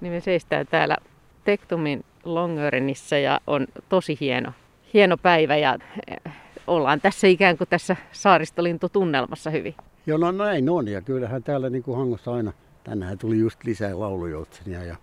Niin 0.00 0.12
me 0.12 0.20
seistään 0.20 0.66
täällä 0.66 0.96
Tektumin 1.44 2.04
Longörinissa 2.24 3.18
ja 3.18 3.40
on 3.46 3.66
tosi 3.88 4.16
hieno, 4.20 4.52
hieno 4.94 5.16
päivä 5.16 5.56
ja 5.56 5.78
eh, 6.06 6.32
ollaan 6.66 7.00
tässä 7.00 7.26
ikään 7.26 7.58
kuin 7.58 7.68
tässä 7.68 7.96
saaristolintutunnelmassa 8.12 9.50
hyvin. 9.50 9.74
Joo, 10.06 10.18
no 10.18 10.30
näin 10.32 10.70
on 10.70 10.88
ja 10.88 11.02
kyllähän 11.02 11.42
täällä 11.42 11.70
niin 11.70 11.82
kuin 11.82 11.96
Hangossa 11.96 12.34
aina, 12.34 12.52
tänään 12.84 13.18
tuli 13.18 13.38
just 13.38 13.64
lisää 13.64 14.00
laulujoutsenia 14.00 14.84
ja, 14.84 14.96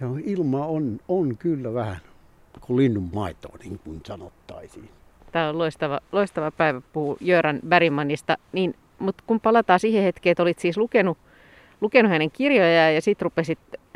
ja 0.00 0.06
ilma 0.24 0.66
on, 0.66 1.00
on 1.08 1.36
kyllä 1.36 1.74
vähän 1.74 2.00
kuin 2.60 2.76
linnun 2.76 3.10
maitoa, 3.12 3.56
niin 3.64 3.78
kuin 3.78 4.00
sanottaisiin. 4.06 4.90
Tämä 5.32 5.48
on 5.48 5.58
loistava, 5.58 6.00
loistava 6.12 6.50
päivä 6.50 6.80
puhua 6.92 7.16
Jöran 7.20 7.60
Bergmanista, 7.68 8.38
niin, 8.52 8.74
mutta 8.98 9.24
kun 9.26 9.40
palataan 9.40 9.80
siihen 9.80 10.02
hetkeen, 10.04 10.32
että 10.32 10.42
olit 10.42 10.58
siis 10.58 10.76
lukenut, 10.76 11.18
lukenut 11.80 12.12
hänen 12.12 12.30
kirjojaan 12.30 12.94
ja 12.94 13.00
sitten 13.00 13.30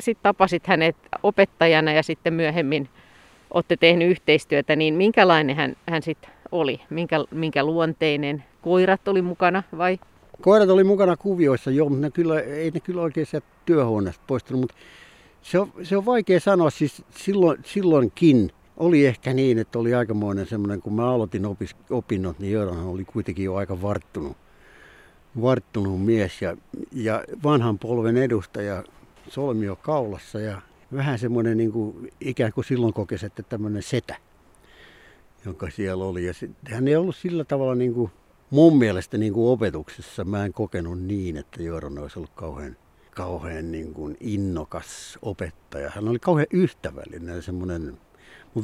sit 0.01 0.19
tapasit 0.23 0.67
hänet 0.67 0.97
opettajana 1.23 1.93
ja 1.93 2.03
sitten 2.03 2.35
myöhemmin 2.35 2.89
olette 3.55 3.77
tehnyt 3.77 4.11
yhteistyötä, 4.11 4.77
niin 4.77 4.95
minkälainen 4.95 5.57
hän, 5.57 5.77
hän 5.91 6.03
sitten 6.03 6.31
oli? 6.53 6.81
Minkä, 6.91 7.17
minkä 7.31 7.65
luonteinen? 7.65 8.45
Koirat 8.63 9.09
oli 9.09 9.23
mukana 9.23 9.63
vai? 9.79 9.99
Koirat 10.43 10.71
oli 10.71 10.85
mukana 10.85 11.17
kuvioissa, 11.17 11.71
joo, 11.71 11.89
mutta 11.89 12.03
ne 12.03 12.11
kyllä, 12.11 12.41
ei 12.41 12.71
ne 12.71 12.81
kyllä 12.81 13.03
oikein 13.03 13.27
sieltä 13.27 13.47
työhuoneesta 13.67 14.23
poistunut, 14.27 14.61
mutta 14.61 14.75
se 15.43 15.59
on, 15.59 15.73
se 15.83 15.97
on 15.97 16.07
vaikea 16.07 16.41
sanoa, 16.41 16.71
siis 16.71 17.03
silloin, 17.11 17.59
silloinkin 17.65 18.51
oli 18.81 19.07
ehkä 19.07 19.33
niin, 19.33 19.59
että 19.59 19.79
oli 19.79 19.95
aikamoinen 19.95 20.47
semmoinen, 20.47 20.83
kun 20.83 20.95
mä 20.95 21.11
aloitin 21.11 21.47
opis, 21.47 21.77
opinnot, 21.91 22.39
niin 22.39 22.53
Jöranhan 22.53 22.87
oli 22.87 23.05
kuitenkin 23.05 23.45
jo 23.45 23.55
aika 23.55 23.83
varttunut, 23.83 24.37
varttunut 25.41 26.05
mies 26.05 26.43
ja, 26.43 26.57
ja 26.93 27.25
vanhan 27.43 27.79
polven 27.79 28.17
edustaja 28.17 28.85
solmio 29.29 29.77
kaulassa 29.77 30.41
ja 30.41 30.63
vähän 30.93 31.19
semmoinen 31.19 31.57
niin 31.57 31.73
kuin, 31.73 32.13
ikään 32.21 32.53
kuin 32.53 32.65
silloin 32.65 32.93
kokesi, 32.93 33.27
että 33.27 33.43
tämmöinen 33.43 33.83
setä, 33.83 34.17
jonka 35.45 35.71
siellä 35.71 36.05
oli. 36.05 36.27
Ja 36.27 36.35
sit, 36.35 36.51
hän 36.65 36.89
ei 36.89 36.97
ollut 36.97 37.17
sillä 37.17 37.45
tavalla 37.45 37.75
niin 37.75 37.95
kuin, 37.95 38.11
mun 38.51 38.79
mielestä 38.79 39.19
niin 39.19 39.33
kuin 39.33 39.53
opetuksessa, 39.53 40.25
mä 40.25 40.45
en 40.45 40.53
kokenut 40.53 41.03
niin, 41.03 41.37
että 41.37 41.63
Jooran 41.63 41.99
olisi 41.99 42.19
ollut 42.19 42.35
kauhean, 42.35 42.77
kauhean 43.11 43.73
niin 43.73 43.95
kuin 43.95 44.17
innokas 44.21 45.19
opettaja. 45.23 45.91
Hän 45.95 46.09
oli 46.09 46.19
kauhean 46.19 46.47
ystävällinen 46.53 47.37
ja 47.37 47.43
semmoinen 47.43 47.99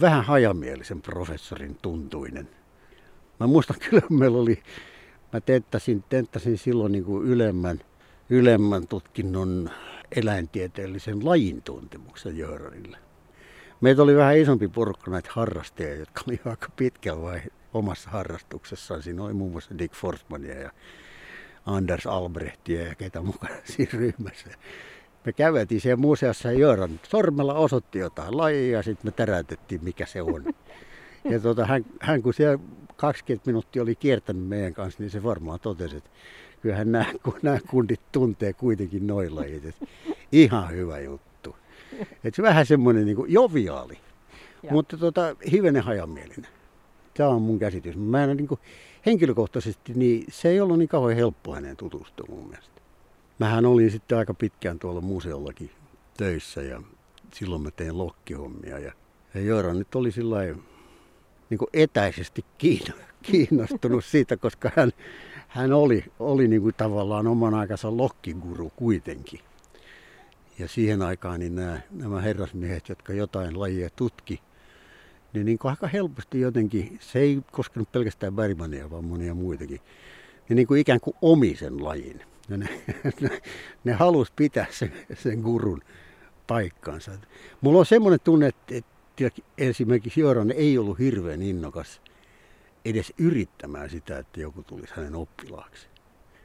vähän 0.00 0.24
hajamielisen 0.24 1.02
professorin 1.02 1.78
tuntuinen. 1.82 2.48
Mä 3.40 3.46
muistan 3.46 3.76
kyllä, 3.90 4.02
meillä 4.10 4.38
oli, 4.38 4.62
mä 5.32 5.40
tenttasin, 5.40 6.04
tenttasin 6.08 6.58
silloin 6.58 6.92
niin 6.92 7.04
kuin 7.04 7.26
ylemmän, 7.26 7.80
ylemmän 8.30 8.88
tutkinnon 8.88 9.70
eläintieteellisen 10.16 11.24
lajin 11.24 11.62
tuntemuksen 11.62 12.38
Jöörarille. 12.38 12.98
Meitä 13.80 14.02
oli 14.02 14.16
vähän 14.16 14.38
isompi 14.38 14.68
porukka 14.68 15.10
näitä 15.10 15.30
harrastajia, 15.32 15.94
jotka 15.94 16.22
oli 16.28 16.40
aika 16.44 16.68
pitkällä 16.76 17.22
vai 17.22 17.40
omassa 17.74 18.10
harrastuksessaan. 18.10 19.02
Siinä 19.02 19.24
oli 19.24 19.32
muun 19.32 19.52
muassa 19.52 19.78
Dick 19.78 19.94
Forsmania 19.94 20.60
ja 20.60 20.70
Anders 21.66 22.06
Albrehtia 22.06 22.82
ja 22.82 22.94
ketä 22.94 23.22
mukana 23.22 23.54
siinä 23.64 23.92
ryhmässä. 23.94 24.50
Me 25.26 25.32
käveltiin 25.32 25.80
siellä 25.80 25.96
museossa 25.96 26.52
ja 26.52 26.58
Jöran 26.58 27.00
sormella 27.02 27.54
osoitti 27.54 27.98
jotain 27.98 28.36
lajia 28.36 28.76
ja 28.76 28.82
sitten 28.82 29.06
me 29.06 29.10
täräytettiin, 29.10 29.84
mikä 29.84 30.06
se 30.06 30.22
on. 30.22 30.44
Ja 31.30 31.40
tota, 31.40 31.66
hän, 31.66 31.84
hän, 32.00 32.22
kun 32.22 32.34
siellä 32.34 32.58
20 32.96 33.50
minuuttia 33.50 33.82
oli 33.82 33.94
kiertänyt 33.94 34.46
meidän 34.46 34.74
kanssa, 34.74 35.02
niin 35.02 35.10
se 35.10 35.22
varmaan 35.22 35.60
totesi, 35.60 35.96
että 35.96 36.10
kyllähän 36.62 36.92
nämä, 36.92 37.04
nämä 37.42 37.58
kundit 37.70 38.00
tuntee 38.12 38.52
kuitenkin 38.52 39.06
noin 39.06 39.34
lajit. 39.36 39.64
Että 39.64 39.86
ihan 40.32 40.70
hyvä 40.70 41.00
juttu. 41.00 41.56
Että 42.24 42.36
se 42.36 42.42
vähän 42.42 42.66
semmoinen 42.66 43.06
niin 43.06 43.16
joviaali, 43.28 43.98
ja. 44.62 44.72
mutta 44.72 44.96
tota, 44.96 45.36
hivenen 45.52 45.82
hajamielinen. 45.82 46.50
Tämä 47.14 47.28
on 47.28 47.42
mun 47.42 47.58
käsitys. 47.58 47.96
Mä 47.96 48.24
en 48.24 48.36
niin 48.36 48.48
kuin, 48.48 48.60
henkilökohtaisesti, 49.06 49.94
niin 49.94 50.24
se 50.28 50.48
ei 50.48 50.60
ollut 50.60 50.78
niin 50.78 50.88
kauhean 50.88 51.16
helppo 51.16 51.54
hänen 51.54 51.76
tutustua 51.76 52.26
mun 52.28 52.48
mielestä. 52.48 52.80
Mähän 53.38 53.66
olin 53.66 53.90
sitten 53.90 54.18
aika 54.18 54.34
pitkään 54.34 54.78
tuolla 54.78 55.00
museollakin 55.00 55.70
töissä 56.16 56.62
ja 56.62 56.82
silloin 57.34 57.62
mä 57.62 57.70
tein 57.70 57.98
lokkihommia. 57.98 58.78
Ja, 58.78 58.92
ja 59.34 59.40
Joora 59.40 59.74
nyt 59.74 59.94
oli 59.94 60.12
sillä 60.12 60.38
niin 61.50 61.58
etäisesti 61.72 62.44
kiinnostunut 63.22 64.04
siitä, 64.04 64.36
koska 64.36 64.70
hän, 64.76 64.92
hän 65.48 65.72
oli, 65.72 66.04
oli 66.18 66.48
niin 66.48 66.62
kuin 66.62 66.74
tavallaan 66.74 67.26
oman 67.26 67.54
aikansa 67.54 67.96
lokkiguru 67.96 68.72
kuitenkin. 68.76 69.40
Ja 70.58 70.68
siihen 70.68 71.02
aikaan 71.02 71.40
niin 71.40 71.54
nämä, 71.54 71.80
nämä 71.90 72.20
herrasmiehet, 72.20 72.88
jotka 72.88 73.12
jotain 73.12 73.60
lajia 73.60 73.90
tutki, 73.96 74.40
niin, 75.32 75.46
niin 75.46 75.58
kuin 75.58 75.70
aika 75.70 75.86
helposti 75.86 76.40
jotenkin, 76.40 76.98
se 77.00 77.18
ei 77.18 77.42
koskenut 77.52 77.92
pelkästään 77.92 78.36
Bergmania, 78.36 78.90
vaan 78.90 79.04
monia 79.04 79.34
muitakin, 79.34 79.80
niin, 80.48 80.56
niin 80.56 80.66
kuin 80.66 80.80
ikään 80.80 81.00
kuin 81.00 81.16
omi 81.22 81.56
sen 81.56 81.84
lajin. 81.84 82.22
Ja 82.48 82.56
ne, 82.56 82.68
ne, 83.20 83.42
ne 83.84 83.92
halusi 83.92 84.32
pitää 84.36 84.66
sen, 84.70 84.92
sen 85.14 85.40
gurun 85.40 85.82
paikkansa. 86.46 87.12
Mulla 87.60 87.78
on 87.78 87.86
semmoinen 87.86 88.20
tunne, 88.24 88.46
että, 88.46 88.74
että 88.74 89.42
esimerkiksi 89.58 90.20
Joran 90.20 90.50
ei 90.50 90.78
ollut 90.78 90.98
hirveän 90.98 91.42
innokas 91.42 92.00
edes 92.84 93.12
yrittämään 93.18 93.90
sitä, 93.90 94.18
että 94.18 94.40
joku 94.40 94.62
tulisi 94.62 94.94
hänen 94.96 95.14
oppilaaksi. 95.14 95.86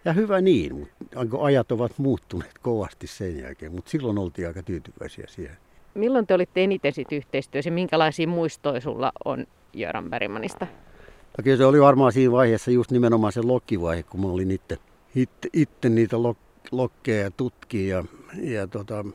Ja 0.06 0.14
hyvä 0.14 0.42
niin, 0.42 0.76
mutta 0.76 1.38
ajat 1.42 1.72
ovat 1.72 1.92
muuttuneet 1.98 2.60
kovasti 2.62 3.08
sen 3.08 3.40
jälkeen, 3.40 3.72
mutta 3.72 3.92
silloin 3.92 4.18
oltiin 4.18 4.48
aika 4.48 4.64
tyytyväisiä 4.64 5.26
siihen. 5.28 5.58
Milloin 5.94 6.28
te 6.28 6.34
olitte 6.34 6.64
eniten 6.64 6.94
sit 6.94 7.12
yhteistyössä 7.12 7.70
ja 7.70 7.74
minkälaisia 7.74 8.28
muistoja 8.28 8.82
sulla 8.82 9.12
on 9.26 9.48
Jöran 9.74 10.10
Bergmanista? 10.10 10.68
No 11.38 11.42
kyllä 11.44 11.58
se 11.58 11.66
oli 11.66 11.82
varmaan 11.82 12.12
siinä 12.12 12.32
vaiheessa 12.32 12.72
just 12.72 12.92
nimenomaan 12.92 13.34
se 13.34 13.42
lokkivaihe, 13.42 14.04
kun 14.04 14.22
mä 14.22 14.28
olin 14.28 14.52
itse, 14.52 14.78
itse, 15.16 15.50
itse 15.54 15.90
niitä 15.90 16.24
lok, 16.24 16.38
lokkeja 16.72 17.32
tutki 17.32 17.88
ja, 17.88 18.04
ja 18.42 18.68
tota, 18.68 19.06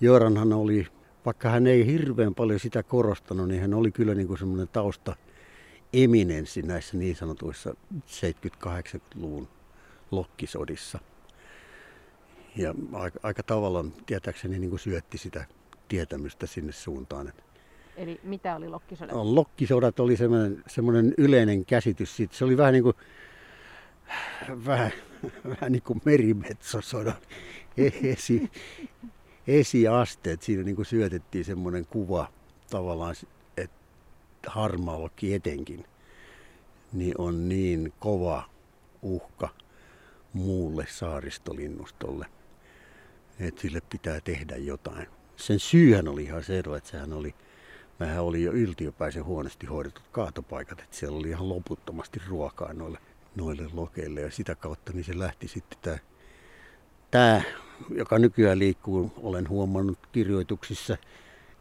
Jöranhan 0.00 0.52
oli, 0.52 0.86
vaikka 1.26 1.48
hän 1.48 1.66
ei 1.66 1.86
hirveän 1.86 2.34
paljon 2.34 2.60
sitä 2.60 2.82
korostanut, 2.82 3.48
niin 3.48 3.60
hän 3.60 3.74
oli 3.74 3.90
kyllä 3.90 4.14
niin 4.14 4.26
kuin 4.26 4.38
semmoinen 4.38 4.68
tausta 4.68 5.16
eminenssi 5.92 6.62
näissä 6.62 6.96
niin 6.96 7.16
sanotuissa 7.16 7.74
70-80-luvun 8.66 9.48
lokkisodissa. 10.10 10.98
Ja 12.56 12.74
aika, 12.92 13.20
aika 13.22 13.42
tavallaan 13.42 13.92
tietääkseni 14.06 14.58
niin 14.58 14.70
kuin 14.70 14.80
syötti 14.80 15.18
sitä 15.18 15.44
tietämystä 15.88 16.46
sinne 16.46 16.72
suuntaan. 16.72 17.32
Eli 17.96 18.20
mitä 18.22 18.56
oli 18.56 18.68
lokkisodat? 18.68 19.14
No, 19.14 19.34
lokkisodat 19.34 20.00
oli 20.00 20.16
semmoinen, 20.16 20.62
semmoinen 20.66 21.14
yleinen 21.18 21.64
käsitys 21.64 22.16
siitä. 22.16 22.36
Se 22.36 22.44
oli 22.44 22.56
vähän 22.56 22.72
niin 22.72 22.82
kuin, 22.82 22.96
vähän, 24.66 24.92
vähän 25.60 25.72
niin 25.72 25.82
kuin 25.82 26.00
merimetsosodan 26.04 27.16
esi, 28.02 28.50
esiasteet. 29.46 30.42
Siinä 30.42 30.62
niin 30.62 30.76
kuin 30.76 30.86
syötettiin 30.86 31.44
semmoinen 31.44 31.86
kuva 31.86 32.32
tavallaan, 32.70 33.14
että 33.56 33.76
harmaalokki 34.46 35.34
etenkin 35.34 35.84
niin 36.92 37.14
on 37.18 37.48
niin 37.48 37.92
kova 37.98 38.50
uhka 39.02 39.48
muulle 40.32 40.86
saaristolinnustolle, 40.88 42.26
että 43.40 43.60
sille 43.60 43.80
pitää 43.90 44.20
tehdä 44.20 44.56
jotain 44.56 45.06
sen 45.36 45.60
syyhän 45.60 46.08
oli 46.08 46.24
ihan 46.24 46.44
selvä, 46.44 46.76
että 46.76 46.90
sehän 46.90 47.12
oli, 47.12 47.34
mehän 47.98 48.22
oli 48.22 48.42
jo 48.42 48.52
yltiöpäisen 48.52 49.24
huonosti 49.24 49.66
hoidetut 49.66 50.04
kaatopaikat, 50.12 50.80
että 50.80 50.96
siellä 50.96 51.18
oli 51.18 51.28
ihan 51.28 51.48
loputtomasti 51.48 52.20
ruokaa 52.28 52.72
noille, 52.72 52.98
noille 53.36 53.68
lokeille 53.72 54.20
ja 54.20 54.30
sitä 54.30 54.54
kautta 54.54 54.92
niin 54.92 55.04
se 55.04 55.18
lähti 55.18 55.48
sitten 55.48 55.78
tämä, 55.82 55.98
tämä 57.10 57.42
joka 57.90 58.18
nykyään 58.18 58.58
liikkuu, 58.58 59.12
olen 59.22 59.48
huomannut 59.48 59.98
kirjoituksissa 60.12 60.96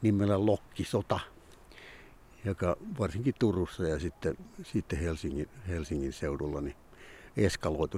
nimellä 0.01 0.45
Lokkisota, 0.45 1.19
joka 2.45 2.77
varsinkin 2.99 3.33
Turussa 3.39 3.83
ja 3.83 3.99
sitten, 3.99 4.37
sitten 4.63 4.99
Helsingin, 4.99 5.49
Helsingin 5.67 6.13
seudulla 6.13 6.61
niin 6.61 6.75
eskaloitu 7.37 7.97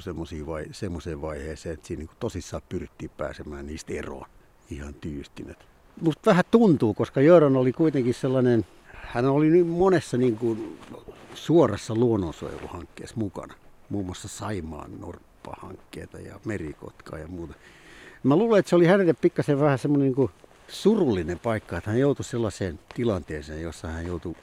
semmoiseen 0.71 1.21
vaiheeseen, 1.21 1.73
että 1.73 1.87
siinä 1.87 1.99
niin 1.99 2.17
tosissaan 2.19 2.63
pyrittiin 2.69 3.11
pääsemään 3.17 3.65
niistä 3.65 3.93
eroon 3.93 4.27
ihan 4.69 4.93
tyystin. 4.93 5.55
Musta 6.01 6.21
vähän 6.25 6.43
tuntuu, 6.51 6.93
koska 6.93 7.21
Jöran 7.21 7.57
oli 7.57 7.71
kuitenkin 7.73 8.13
sellainen, 8.13 8.65
hän 8.93 9.25
oli 9.25 9.49
niin 9.49 9.67
monessa 9.67 10.17
niin 10.17 10.37
kuin 10.37 10.79
suorassa 11.33 11.95
luonnonsuojeluhankkeessa 11.95 13.15
mukana. 13.17 13.53
Muun 13.89 14.05
muassa 14.05 14.27
Saimaan 14.27 14.99
norppahankkeita 14.99 16.19
ja 16.19 16.39
merikotkaa 16.45 17.19
ja 17.19 17.27
muuta. 17.27 17.53
Mä 18.23 18.35
luulen, 18.35 18.59
että 18.59 18.69
se 18.69 18.75
oli 18.75 18.85
hänelle 18.85 19.13
pikkasen 19.13 19.59
vähän 19.59 19.79
semmoinen 19.79 20.13
niin 20.17 20.29
surullinen 20.67 21.39
paikka, 21.39 21.77
että 21.77 21.89
hän 21.89 21.99
joutui 21.99 22.25
sellaiseen 22.25 22.79
tilanteeseen, 22.95 23.61
jossa 23.61 23.87
hän 23.87 24.05
joutui, 24.05 24.35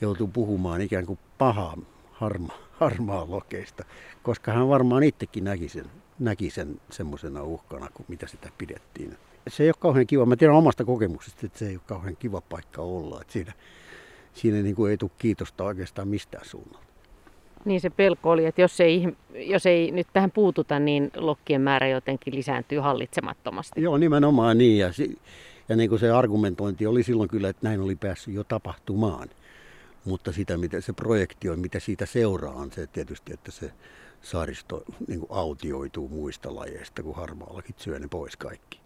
joutui 0.00 0.28
puhumaan 0.32 0.80
ikään 0.80 1.06
kuin 1.06 1.18
pahaa 1.38 1.76
harma, 2.10 2.52
harmaa 2.72 3.30
lokeista, 3.30 3.84
koska 4.22 4.52
hän 4.52 4.68
varmaan 4.68 5.02
itsekin 5.02 5.44
näki 5.44 5.68
sen 5.68 5.90
näki 6.18 6.50
sen 6.50 6.80
semmoisena 6.90 7.42
uhkana, 7.42 7.88
kuin 7.94 8.06
mitä 8.08 8.26
sitä 8.26 8.50
pidettiin. 8.58 9.16
Se 9.48 9.62
ei 9.62 9.68
ole 9.68 9.74
kauhean 9.78 10.06
kiva. 10.06 10.26
Mä 10.26 10.36
tiedän 10.36 10.56
omasta 10.56 10.84
kokemuksesta, 10.84 11.46
että 11.46 11.58
se 11.58 11.68
ei 11.68 11.74
ole 11.74 11.82
kauhean 11.86 12.16
kiva 12.16 12.40
paikka 12.40 12.82
olla. 12.82 13.20
Että 13.20 13.32
siinä 13.32 13.52
siinä 14.34 14.62
niin 14.62 14.74
kuin 14.74 14.90
ei 14.90 14.96
tule 14.96 15.10
kiitosta 15.18 15.64
oikeastaan 15.64 16.08
mistään 16.08 16.44
suunnalta. 16.46 16.87
Niin 17.64 17.80
se 17.80 17.90
pelko 17.90 18.30
oli, 18.30 18.46
että 18.46 18.60
jos 18.60 18.80
ei, 18.80 19.08
jos 19.34 19.66
ei 19.66 19.90
nyt 19.90 20.06
tähän 20.12 20.30
puututa, 20.30 20.78
niin 20.78 21.10
lokkien 21.16 21.60
määrä 21.60 21.88
jotenkin 21.88 22.34
lisääntyy 22.34 22.78
hallitsemattomasti. 22.78 23.82
Joo, 23.82 23.98
nimenomaan 23.98 24.58
niin. 24.58 24.78
Ja, 24.78 24.90
ja 25.68 25.76
niin 25.76 25.88
kuin 25.88 25.98
se 25.98 26.10
argumentointi 26.10 26.86
oli 26.86 27.02
silloin 27.02 27.28
kyllä, 27.28 27.48
että 27.48 27.68
näin 27.68 27.80
oli 27.80 27.96
päässyt 27.96 28.34
jo 28.34 28.44
tapahtumaan. 28.44 29.28
Mutta 30.04 30.32
sitä, 30.32 30.56
mitä 30.56 30.80
se 30.80 30.92
projekti 30.92 31.48
on, 31.48 31.58
mitä 31.58 31.80
siitä 31.80 32.06
seuraa, 32.06 32.54
on 32.54 32.72
se 32.72 32.86
tietysti, 32.86 33.32
että 33.32 33.50
se 33.50 33.72
saaristo 34.22 34.82
niin 35.06 35.20
kuin 35.20 35.32
autioituu 35.32 36.08
muista 36.08 36.54
lajeista, 36.54 37.02
kun 37.02 37.16
harmaallakin 37.16 37.74
syö 37.78 37.98
ne 37.98 38.08
pois 38.08 38.36
kaikki. 38.36 38.80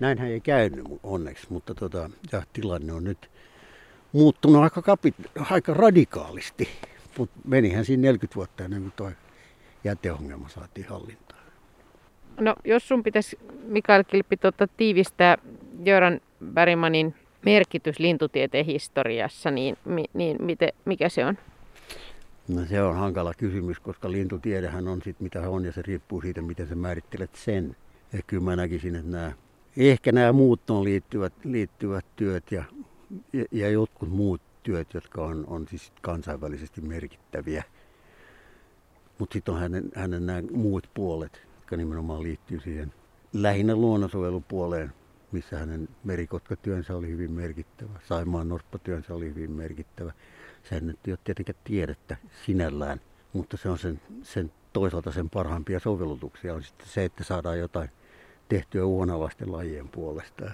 Näinhän 0.00 0.28
ei 0.28 0.40
käynyt 0.40 0.84
onneksi, 1.02 1.46
mutta 1.50 1.74
tota, 1.74 2.10
ja 2.32 2.42
tilanne 2.52 2.92
on 2.92 3.04
nyt 3.04 3.30
muuttunut 4.12 4.62
aika, 4.62 4.82
kapi, 4.82 5.14
aika 5.50 5.74
radikaalisti. 5.74 6.68
Mutta 7.18 7.38
menihän 7.44 7.84
siinä 7.84 8.00
40 8.00 8.36
vuotta 8.36 8.64
ennen 8.64 8.82
kuin 8.82 8.92
tuo 8.96 9.10
jäteongelma 9.84 10.48
saatiin 10.48 10.86
hallintaan. 10.88 11.42
No 12.40 12.56
jos 12.64 12.88
sun 12.88 13.02
pitäisi 13.02 13.38
Mikael 13.62 14.04
Kilppi 14.04 14.36
tuota, 14.36 14.66
tiivistää 14.76 15.38
Jöran 15.84 16.20
Bergmanin 16.44 17.14
merkitys 17.44 17.98
lintutieteen 17.98 18.66
historiassa, 18.66 19.50
niin, 19.50 19.76
niin 20.14 20.44
miten, 20.44 20.72
mikä 20.84 21.08
se 21.08 21.24
on? 21.24 21.38
No 22.48 22.64
se 22.64 22.82
on 22.82 22.96
hankala 22.96 23.34
kysymys, 23.34 23.80
koska 23.80 24.12
lintutiedehän 24.12 24.88
on 24.88 25.02
sitten 25.04 25.24
mitä 25.24 25.50
on 25.50 25.64
ja 25.64 25.72
se 25.72 25.82
riippuu 25.82 26.20
siitä, 26.20 26.42
miten 26.42 26.68
sä 26.68 26.74
määrittelet 26.74 27.34
sen. 27.34 27.76
Ja 28.12 28.18
kyllä 28.26 28.42
mä 28.42 28.56
näkisin, 28.56 28.94
että 28.94 29.10
nämä, 29.10 29.32
ehkä 29.76 30.12
nämä 30.12 30.32
muuttoon 30.32 30.84
liittyvät, 30.84 31.32
liittyvät 31.44 32.04
työt 32.16 32.52
ja, 32.52 32.64
ja, 33.32 33.44
ja 33.52 33.70
jotkut 33.70 34.08
muut 34.08 34.40
työt, 34.68 34.94
jotka 34.94 35.24
on, 35.24 35.44
on 35.46 35.68
siis 35.68 35.92
kansainvälisesti 36.02 36.80
merkittäviä. 36.80 37.64
Mutta 39.18 39.32
sitten 39.32 39.54
on 39.54 39.60
hänen, 39.60 39.90
hänen 39.94 40.26
nämä 40.26 40.42
muut 40.52 40.90
puolet, 40.94 41.46
jotka 41.56 41.76
nimenomaan 41.76 42.22
liittyy 42.22 42.60
siihen 42.60 42.92
lähinnä 43.32 43.76
luonnonsuojelupuoleen, 43.76 44.92
missä 45.32 45.58
hänen 45.58 45.88
merikotkatyönsä 46.04 46.96
oli 46.96 47.08
hyvin 47.08 47.32
merkittävä, 47.32 48.00
Saimaan 48.08 48.48
norppatyönsä 48.48 49.14
oli 49.14 49.24
hyvin 49.24 49.50
merkittävä 49.50 50.12
Sehän 50.62 50.86
nyt 50.86 50.98
ei 51.06 51.12
ole 51.12 51.18
tietenkään 51.24 51.58
tiedettä 51.64 52.16
sinällään, 52.46 53.00
mutta 53.32 53.56
se 53.56 53.68
on 53.68 53.78
sen, 53.78 54.00
sen 54.22 54.52
toisaalta 54.72 55.12
sen 55.12 55.30
parhaimpia 55.30 55.80
sovellutuksia 55.80 56.54
on 56.54 56.62
sitten 56.62 56.88
se, 56.88 57.04
että 57.04 57.24
saadaan 57.24 57.58
jotain 57.58 57.88
tehtyä 58.48 58.84
uonalaisten 58.84 59.52
lajien 59.52 59.88
puolesta. 59.88 60.50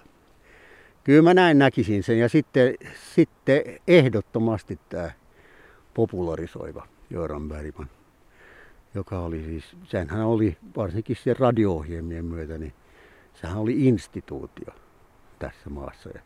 Kyllä 1.04 1.22
mä 1.22 1.34
näin 1.34 1.58
näkisin 1.58 2.02
sen. 2.02 2.18
Ja 2.18 2.28
sitten, 2.28 2.74
sitten 3.14 3.62
ehdottomasti 3.88 4.78
tämä 4.88 5.10
popularisoiva 5.94 6.88
Joran 7.10 7.48
Bergman, 7.48 7.90
joka 8.94 9.18
oli 9.18 9.44
siis, 9.44 9.64
senhän 9.84 10.26
oli 10.26 10.56
varsinkin 10.76 11.16
se 11.16 11.34
radio-ohjelmien 11.34 12.24
myötä, 12.24 12.58
niin 12.58 12.72
sehän 13.34 13.56
oli 13.56 13.86
instituutio 13.86 14.74
tässä 15.38 15.70
maassa. 15.70 16.10
Ja 16.14 16.20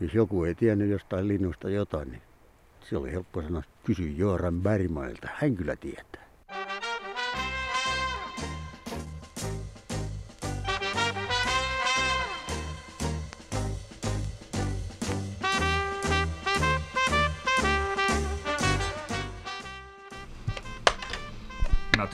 jos 0.00 0.14
joku 0.14 0.44
ei 0.44 0.54
tiennyt 0.54 0.90
jostain 0.90 1.28
linnusta 1.28 1.70
jotain, 1.70 2.10
niin 2.10 2.22
se 2.80 2.96
oli 2.96 3.12
helppo 3.12 3.42
sanoa, 3.42 3.62
kysy 3.84 4.08
Jooran 4.08 4.60
Bergmanilta, 4.60 5.28
hän 5.34 5.56
kyllä 5.56 5.76
tietää. 5.76 6.24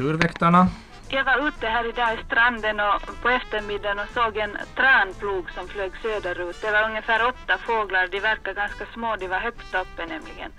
Naturväktarna 0.01 0.67
Jag 1.09 1.25
var 1.25 1.49
ute 1.49 1.67
här 1.67 1.89
idag 1.89 2.15
i 2.15 2.25
stranden 2.27 2.81
och 2.81 3.23
på 3.23 3.29
eftermiddagen 3.29 3.99
och 3.99 4.11
såg 4.15 4.37
en 4.37 4.57
tranplog 4.77 5.51
som 5.51 5.69
flög 5.69 5.93
söderut. 6.03 6.57
Det 6.63 6.71
var 6.71 6.85
ungefär 6.91 7.27
åtta 7.29 7.59
fåglar. 7.59 8.09
De 8.09 8.21
verkar 8.21 8.55
ganska 8.55 8.85
små, 8.95 9.17
de 9.17 9.29
var 9.29 9.39
högt 9.39 9.75
uppe 9.83 10.07
nämligen. 10.07 10.51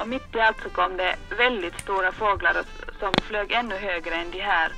Och 0.00 0.08
mitt 0.08 0.34
i 0.36 0.40
allt 0.40 0.60
så 0.62 0.68
kom 0.68 0.96
det 0.96 1.16
väldigt 1.38 1.80
stora 1.80 2.12
fåglar 2.12 2.54
som 3.00 3.12
flög 3.28 3.52
ännu 3.52 3.76
högre 3.76 4.14
än 4.14 4.30
de 4.30 4.40
här. 4.40 4.72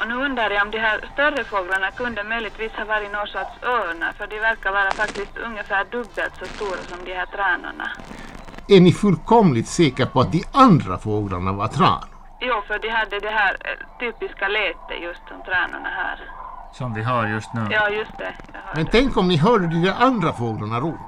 Och 0.00 0.08
nu 0.08 0.14
undrar 0.14 0.50
jag 0.50 0.62
om 0.66 0.70
de 0.70 0.78
här 0.78 0.98
större 1.12 1.44
fåglarna 1.44 1.90
kunde 1.90 2.24
möjligtvis 2.24 2.72
ha 2.72 2.84
varit 2.84 3.12
någon 3.12 3.26
sorts 3.26 3.56
örnar 3.62 4.12
för 4.18 4.26
de 4.26 4.38
verkar 4.40 4.72
vara 4.72 4.90
faktiskt 4.90 5.34
ungefär 5.48 5.84
dubbelt 5.84 6.34
så 6.38 6.46
stora 6.54 6.82
som 6.90 6.98
de 7.04 7.14
här 7.14 7.26
tranorna. 7.26 7.88
är 8.68 8.80
ni 8.80 8.92
fullkomligt 8.92 9.68
säkra 9.68 10.06
på 10.06 10.20
att 10.20 10.32
de 10.32 10.42
andra 10.52 10.98
fåglarna 10.98 11.52
var 11.52 11.68
tranor? 11.68 12.19
Jo, 12.40 12.62
för 12.66 12.78
de 12.78 12.88
hade 12.88 13.20
det 13.20 13.30
här 13.30 13.56
eh, 13.64 13.98
typiska 13.98 14.48
lätet 14.48 15.02
just 15.02 15.28
som 15.28 15.42
tränorna 15.42 15.88
här. 15.88 16.18
Som 16.72 16.94
vi 16.94 17.02
hör 17.02 17.26
just 17.26 17.54
nu. 17.54 17.66
Ja, 17.70 17.88
just 17.90 18.18
det. 18.18 18.32
Men 18.74 18.86
tänk 18.86 19.16
om 19.16 19.28
ni 19.28 19.36
hörde 19.36 19.66
de 19.66 19.82
där 19.82 19.94
andra 19.98 20.32
fåglarna 20.32 20.80
ropa? 20.80 20.98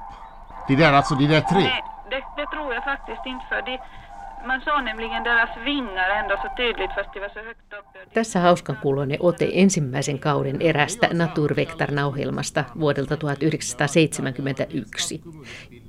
De 0.67 0.75
där, 0.75 0.93
alltså 0.93 1.15
de 1.15 1.27
där 1.27 1.41
tre. 1.41 1.61
Nej, 1.61 1.83
det, 2.09 2.23
det 2.35 2.45
tror 2.47 2.73
jag 2.73 2.83
faktiskt 2.83 3.25
inte 3.25 3.45
för 3.45 3.61
de, 3.61 3.77
man 4.47 4.61
såg 4.61 4.83
nämligen 4.83 5.23
deras 5.23 5.49
vingar 5.65 6.09
ändå 6.09 6.37
så 6.41 6.49
tydligt 6.55 6.95
fast 6.95 7.13
de 7.13 7.19
var 7.19 7.29
så 7.29 7.39
högt 7.39 7.71
de- 7.71 7.83
Tässä 8.13 8.39
hauskan 8.39 8.77
kuuloinen 8.81 9.17
ote 9.19 9.49
ensimmäisen 9.53 10.19
kauden 10.19 10.61
erästä 10.61 11.07
Naturvektarna-ohjelmasta 11.13 12.63
vuodelta 12.79 13.17
1971, 13.17 15.21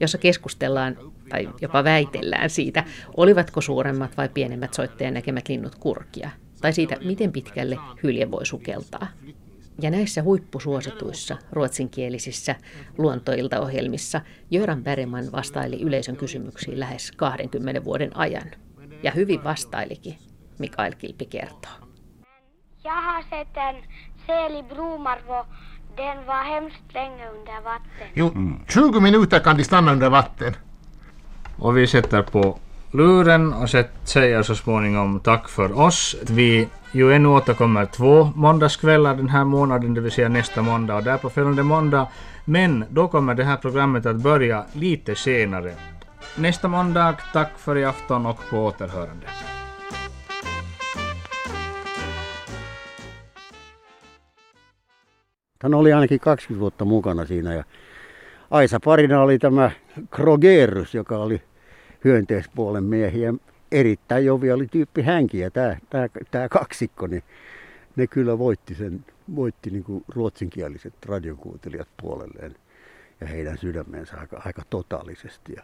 jossa 0.00 0.18
keskustellaan 0.18 0.96
tai 1.28 1.48
jopa 1.60 1.84
väitellään 1.84 2.50
siitä, 2.50 2.84
olivatko 3.16 3.60
suuremmat 3.60 4.16
vai 4.16 4.28
pienemmät 4.28 4.74
soittajan 4.74 5.14
näkemät 5.14 5.48
linnut 5.48 5.74
kurkia, 5.74 6.30
tai 6.60 6.72
siitä, 6.72 6.96
miten 7.04 7.32
pitkälle 7.32 7.78
hylje 8.02 8.30
voi 8.30 8.46
sukeltaa. 8.46 9.06
Ja 9.82 9.90
näissä 9.90 10.22
huippusuosituissa 10.22 11.36
ruotsinkielisissä 11.52 12.54
luontoiltaohjelmissa 12.98 14.20
Göran 14.52 14.84
Bergman 14.84 15.32
vastaili 15.32 15.82
yleisön 15.82 16.16
kysymyksiin 16.16 16.80
lähes 16.80 17.12
20 17.12 17.84
vuoden 17.84 18.16
ajan. 18.16 18.50
Ja 19.02 19.10
hyvin 19.10 19.44
vastailikin, 19.44 20.18
Mikael 20.58 20.94
Kilpi 20.98 21.26
kertoo. 21.26 21.72
Jag 22.84 23.02
har 23.02 23.22
sett 23.30 23.56
en 23.56 23.76
säl 24.26 24.56
i 24.58 24.62
Bromarvo. 24.62 25.46
Den 25.96 26.26
var 26.26 26.44
hemskt 26.44 26.94
länge 26.94 27.30
under 27.30 27.64
vatten. 27.64 28.08
Jo, 28.16 28.32
20 28.68 29.00
minuter 29.00 29.40
kan 29.40 29.56
de 29.56 29.64
stanna 29.64 29.92
under 29.92 30.10
vatten. 30.10 30.54
Och 31.58 31.76
vi 31.76 31.86
sätter 31.86 32.22
på 32.22 32.58
luren 32.94 33.52
och 33.52 33.70
sätt- 33.70 34.08
säger 34.08 34.42
så 34.42 34.54
småningom 34.54 35.20
tack 35.20 35.48
för 35.48 35.78
oss. 35.78 36.16
Vi 36.30 36.68
ju 36.92 37.12
ännu 37.12 37.28
återkommer 37.28 37.86
två 37.86 38.32
måndagskvällar 38.34 39.16
den 39.16 39.28
här 39.28 39.44
månaden, 39.44 39.94
det 39.94 40.00
vill 40.00 40.12
säga 40.12 40.28
nästa 40.28 40.62
måndag 40.62 40.96
och 40.96 41.04
därpå 41.04 41.30
följande 41.30 41.62
måndag. 41.62 42.08
Men 42.44 42.84
då 42.90 43.08
kommer 43.08 43.34
det 43.34 43.44
här 43.44 43.56
programmet 43.56 44.06
att 44.06 44.16
börja 44.16 44.64
lite 44.72 45.14
senare. 45.14 45.74
Nästa 46.36 46.68
måndag, 46.68 47.14
tack 47.32 47.58
för 47.58 47.76
i 47.76 47.84
afton 47.84 48.26
och 48.26 48.38
på 48.50 48.64
återhörande. 48.64 49.26
Hän 55.62 55.74
oli 55.74 55.92
ainakin 55.92 56.20
20 56.38 56.60
vuotta 56.60 56.84
mukana 56.84 57.26
siinä 57.26 57.54
ja 57.54 57.64
Aisa 58.50 58.80
parina 58.80 59.22
oli 59.22 59.38
tämä 59.38 59.70
Krogerus, 60.10 60.94
joka 60.94 61.18
oli 61.18 61.42
hyönteispuolen 62.04 62.84
miehiä. 62.84 63.34
Erittäin 63.72 64.24
joviali 64.24 64.66
tyyppi 64.66 65.02
hänkin 65.02 65.40
ja 65.40 65.50
tämä, 65.50 65.76
tämä, 65.90 66.08
tämä 66.30 66.48
kaksikko, 66.48 67.06
niin 67.06 67.22
ne 67.96 68.06
kyllä 68.06 68.38
voitti 68.38 68.74
sen, 68.74 69.04
voitti 69.36 69.70
niin 69.70 69.84
kuin 69.84 70.04
ruotsinkieliset 70.08 70.94
radiokuuntelijat 71.06 71.88
puolelleen 72.02 72.54
ja 73.20 73.26
heidän 73.26 73.58
sydämensä 73.58 74.16
aika, 74.16 74.42
aika 74.44 74.62
totaalisesti. 74.70 75.52
Ja 75.56 75.62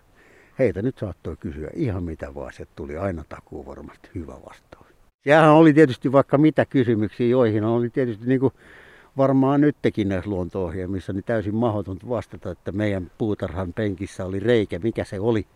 heitä 0.58 0.82
nyt 0.82 0.98
saattoi 0.98 1.36
kysyä 1.36 1.70
ihan 1.74 2.02
mitä 2.02 2.34
vaan, 2.34 2.52
se 2.52 2.66
tuli 2.76 2.96
aina 2.96 3.24
takuu 3.28 3.66
varmasti 3.66 4.10
hyvä 4.14 4.34
vastaus. 4.48 4.86
Sehän 5.24 5.50
oli 5.50 5.72
tietysti 5.72 6.12
vaikka 6.12 6.38
mitä 6.38 6.64
kysymyksiä, 6.64 7.26
joihin 7.26 7.64
oli 7.64 7.90
tietysti 7.90 8.26
niin 8.26 8.40
kuin 8.40 8.52
varmaan 9.16 9.60
nytkin 9.60 10.08
näissä 10.08 10.30
luonto-ohjelmissa 10.30 11.12
niin 11.12 11.24
täysin 11.24 11.54
mahdotonta 11.54 12.08
vastata, 12.08 12.50
että 12.50 12.72
meidän 12.72 13.10
puutarhan 13.18 13.72
penkissä 13.72 14.24
oli 14.24 14.40
reikä, 14.40 14.78
mikä 14.78 15.04
se 15.04 15.20
oli 15.20 15.46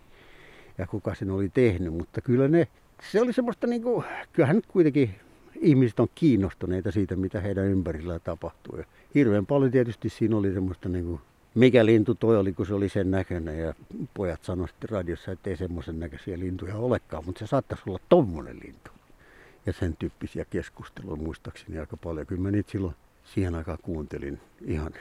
ja 0.78 0.86
kuka 0.86 1.14
sen 1.14 1.30
oli 1.30 1.48
tehnyt, 1.48 1.94
mutta 1.94 2.20
kyllä 2.20 2.48
ne, 2.48 2.68
se 3.12 3.20
oli 3.20 3.32
semmoista 3.32 3.66
niin 3.66 3.82
kuin, 3.82 4.04
kyllähän 4.32 4.56
nyt 4.56 4.66
kuitenkin 4.66 5.14
ihmiset 5.60 6.00
on 6.00 6.08
kiinnostuneita 6.14 6.92
siitä, 6.92 7.16
mitä 7.16 7.40
heidän 7.40 7.64
ympärillään 7.64 8.20
tapahtuu. 8.24 8.78
Ja 8.78 8.84
hirveän 9.14 9.46
paljon 9.46 9.70
tietysti 9.70 10.08
siinä 10.08 10.36
oli 10.36 10.52
semmoista 10.52 10.88
niin 10.88 11.04
kuin, 11.04 11.20
mikä 11.54 11.86
lintu 11.86 12.14
toi 12.14 12.36
oli, 12.36 12.52
kun 12.52 12.66
se 12.66 12.74
oli 12.74 12.88
sen 12.88 13.10
näköinen 13.10 13.58
ja 13.58 13.74
pojat 14.14 14.42
sanoivat 14.42 14.70
sitten 14.70 14.90
radiossa, 14.90 15.32
että 15.32 15.50
ei 15.50 15.56
semmoisen 15.56 16.00
näköisiä 16.00 16.38
lintuja 16.38 16.76
olekaan, 16.76 17.24
mutta 17.26 17.38
se 17.38 17.46
saattaisi 17.46 17.84
olla 17.86 17.98
tommonen 18.08 18.60
lintu. 18.64 18.90
Ja 19.66 19.72
sen 19.72 19.96
tyyppisiä 19.96 20.44
keskusteluja 20.44 21.16
muistaakseni 21.16 21.78
aika 21.78 21.96
paljon. 21.96 22.26
Kyllä 22.26 22.42
mä 22.42 22.50
niitä 22.50 22.70
silloin 22.70 22.94
siihen 23.24 23.54
aikaan 23.54 23.78
kuuntelin 23.82 24.40
ihan 24.64 24.92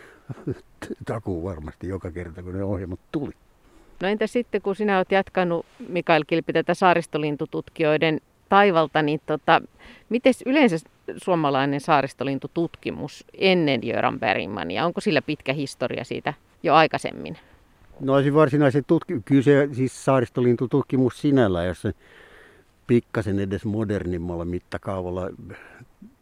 takuu 1.05 1.43
varmasti 1.43 1.88
joka 1.88 2.12
kerta, 2.12 2.43
kun 2.43 2.53
ne 2.53 2.63
ohjelmat 2.63 2.99
tuli. 3.12 3.33
No 4.04 4.10
entä 4.10 4.28
sitten, 4.28 4.62
kun 4.62 4.76
sinä 4.76 4.98
olet 4.98 5.12
jatkanut, 5.12 5.66
Mikael 5.88 6.24
Kilpi, 6.28 6.54
tätä 6.54 6.74
saaristolintututkijoiden 6.74 8.22
taivalta, 8.50 9.02
niin 9.02 9.22
tota, 9.26 9.62
miten 10.10 10.34
yleensä 10.46 10.78
suomalainen 11.18 11.82
saaristolintututkimus 11.82 13.26
ennen 13.34 13.80
Göran 13.84 14.20
Bergmania, 14.20 14.86
onko 14.86 15.02
sillä 15.02 15.22
pitkä 15.22 15.54
historia 15.54 16.04
siitä 16.04 16.34
jo 16.63 16.74
aikaisemmin? 16.74 17.38
No 18.00 18.22
se 18.22 18.34
varsinaisen 18.34 18.84
tutki- 18.88 19.22
kyllä 19.26 19.42
se 19.42 19.70
siis 19.72 20.06
saaristolintututkimus 20.06 21.22
sinällään, 21.22 21.68
jos 21.68 21.82
se 21.82 21.94
pikkasen 22.88 23.39
edes 23.39 23.66
modernimmalla 23.66 24.46
mittakaavalla 24.46 25.30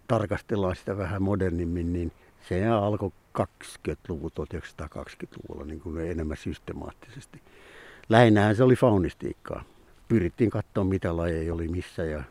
tarkastellaan 0.07 0.75
sitä 0.75 0.97
vähän 0.97 1.21
modernimmin, 1.21 1.93
niin 1.93 2.11
se 2.49 2.67
alkoi 2.67 3.11
20-luvun, 3.39 4.31
1920-luvulla 4.39 5.65
niin 5.65 5.79
kuin 5.79 6.11
enemmän 6.11 6.37
systemaattisesti. 6.37 7.41
Lähinnähän 8.11 8.55
se 8.55 8.63
oli 8.63 8.75
faunistiikkaa. 8.75 9.63
Pyrittiin 10.07 10.49
katsoa, 10.49 10.83
mitä 10.83 11.17
lajeja 11.17 11.53
oli 11.53 11.67
missä 11.67 12.03
ja, 12.03 12.23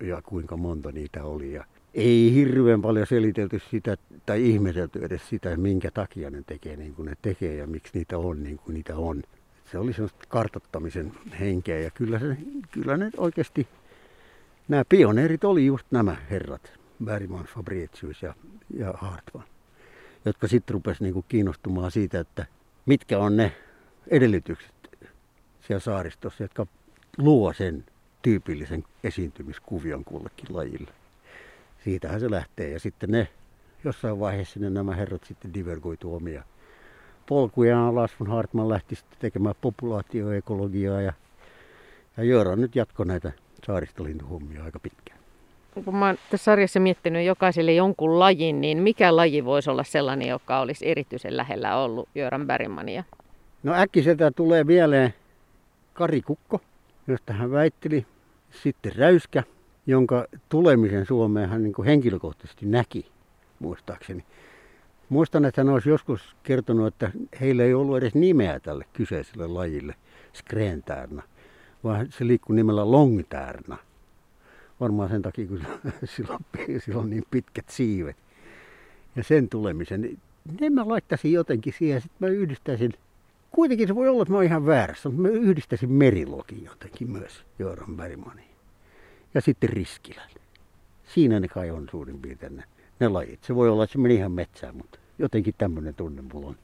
ja, 0.00 0.22
kuinka 0.22 0.56
monta 0.56 0.92
niitä 0.92 1.24
oli. 1.24 1.52
Ja 1.52 1.64
ei 1.94 2.34
hirveän 2.34 2.82
paljon 2.82 3.06
selitelty 3.06 3.60
sitä 3.70 3.96
tai 4.26 4.48
ihmetelty 4.48 5.04
edes 5.04 5.28
sitä, 5.28 5.56
minkä 5.56 5.90
takia 5.90 6.30
ne 6.30 6.42
tekee 6.46 6.76
niin 6.76 6.94
kuin 6.94 7.06
ne 7.06 7.14
tekee 7.22 7.54
ja 7.54 7.66
miksi 7.66 7.98
niitä 7.98 8.18
on 8.18 8.42
niin 8.42 8.58
kuin 8.58 8.74
niitä 8.74 8.96
on. 8.96 9.22
Se 9.72 9.78
oli 9.78 9.92
semmoista 9.92 10.24
kartoittamisen 10.28 11.12
henkeä 11.40 11.78
ja 11.78 11.90
kyllä, 11.90 12.18
se, 12.18 12.36
kyllä 12.70 12.96
ne 12.96 13.10
oikeasti, 13.16 13.68
nämä 14.68 14.84
pioneerit 14.88 15.44
oli 15.44 15.66
just 15.66 15.86
nämä 15.90 16.16
herrat, 16.30 16.72
Bergman, 17.04 17.44
Fabricius 17.44 18.22
ja, 18.22 18.34
ja 18.76 18.94
Hartman, 18.96 19.44
jotka 20.24 20.48
sitten 20.48 20.74
rupesivat 20.74 21.00
niinku 21.00 21.24
kiinnostumaan 21.28 21.90
siitä, 21.90 22.20
että 22.20 22.46
mitkä 22.86 23.18
on 23.18 23.36
ne 23.36 23.52
edellytykset 24.10 24.73
siellä 25.66 25.80
saaristossa, 25.80 26.44
jotka 26.44 26.66
luo 27.18 27.52
sen 27.52 27.84
tyypillisen 28.22 28.84
esiintymiskuvion 29.04 30.04
kullekin 30.04 30.46
lajille. 30.56 30.90
Siitähän 31.84 32.20
se 32.20 32.30
lähtee 32.30 32.70
ja 32.70 32.80
sitten 32.80 33.10
ne 33.10 33.28
jossain 33.84 34.20
vaiheessa 34.20 34.60
ne 34.60 34.70
nämä 34.70 34.94
herrat 34.94 35.24
sitten 35.24 35.54
divergoitu 35.54 36.14
omia 36.14 36.42
polkujaan 37.26 37.88
alas, 37.88 38.10
kun 38.18 38.26
Hartman 38.26 38.68
lähti 38.68 38.94
sitten 38.94 39.18
tekemään 39.18 39.54
populaatioekologiaa 39.60 41.00
ja, 41.00 41.12
ja 42.16 42.24
Jöran 42.24 42.60
nyt 42.60 42.76
jatkoi 42.76 43.06
näitä 43.06 43.32
saaristolintuhommia 43.66 44.64
aika 44.64 44.78
pitkään. 44.78 45.18
Kun 45.84 45.96
mä 45.96 46.06
oon 46.06 46.16
tässä 46.30 46.44
sarjassa 46.44 46.80
miettinyt 46.80 47.26
jokaiselle 47.26 47.72
jonkun 47.72 48.18
lajin, 48.18 48.60
niin 48.60 48.78
mikä 48.78 49.16
laji 49.16 49.44
voisi 49.44 49.70
olla 49.70 49.84
sellainen, 49.84 50.28
joka 50.28 50.60
olisi 50.60 50.88
erityisen 50.88 51.36
lähellä 51.36 51.76
ollut 51.76 52.08
Göran 52.14 52.46
Bergmania? 52.46 53.04
No 53.62 53.74
äkkiseltä 53.74 54.30
tulee 54.30 54.64
mieleen 54.64 55.14
karikukko, 55.94 56.60
josta 57.06 57.32
hän 57.32 57.50
väitteli. 57.50 58.06
Sitten 58.62 58.96
räyskä, 58.96 59.42
jonka 59.86 60.26
tulemisen 60.48 61.06
Suomeen 61.06 61.48
hän 61.48 61.62
niin 61.62 61.84
henkilökohtaisesti 61.86 62.66
näki, 62.66 63.10
muistaakseni. 63.58 64.24
Muistan, 65.08 65.44
että 65.44 65.60
hän 65.60 65.68
olisi 65.68 65.88
joskus 65.88 66.36
kertonut, 66.42 66.86
että 66.86 67.10
heillä 67.40 67.62
ei 67.64 67.74
ollut 67.74 67.96
edes 67.96 68.14
nimeä 68.14 68.60
tälle 68.60 68.84
kyseiselle 68.92 69.46
lajille, 69.46 69.94
skrentärna, 70.32 71.22
vaan 71.84 72.06
se 72.10 72.26
liikkuu 72.26 72.56
nimellä 72.56 72.90
longtärna. 72.90 73.76
Varmaan 74.80 75.08
sen 75.08 75.22
takia, 75.22 75.46
kun 75.46 75.60
sillä 76.16 76.34
on, 76.34 76.40
sillä 76.78 77.00
on 77.00 77.10
niin 77.10 77.24
pitkät 77.30 77.68
siivet. 77.68 78.16
Ja 79.16 79.24
sen 79.24 79.48
tulemisen, 79.48 80.18
niin 80.60 80.72
mä 80.72 80.88
laittaisin 80.88 81.32
jotenkin 81.32 81.72
siihen, 81.78 82.00
sitten 82.00 82.28
mä 82.28 82.34
yhdistäisin 82.34 82.92
kuitenkin 83.54 83.88
se 83.88 83.94
voi 83.94 84.08
olla, 84.08 84.22
että 84.22 84.32
mä 84.32 84.38
oon 84.38 84.44
ihan 84.44 84.66
väärässä, 84.66 85.08
mutta 85.08 85.22
mä 85.22 85.28
yhdistäisin 85.28 85.92
merilokin 85.92 86.64
jotenkin 86.64 87.10
myös 87.10 87.44
Jooran 87.58 87.96
Bergmaniin. 87.96 88.54
Ja 89.34 89.40
sitten 89.40 89.70
Riskilän. 89.70 90.30
Siinä 91.04 91.40
ne 91.40 91.48
kai 91.48 91.70
on 91.70 91.88
suurin 91.90 92.20
piirtein 92.20 92.56
ne, 92.56 92.64
ne 93.00 93.08
lajit. 93.08 93.44
Se 93.44 93.54
voi 93.54 93.68
olla, 93.68 93.84
että 93.84 93.92
se 93.92 93.98
meni 93.98 94.14
ihan 94.14 94.32
metsään, 94.32 94.76
mutta 94.76 94.98
jotenkin 95.18 95.54
tämmöinen 95.58 95.94
tunne 95.94 96.22
mulla 96.32 96.46
on. 96.46 96.56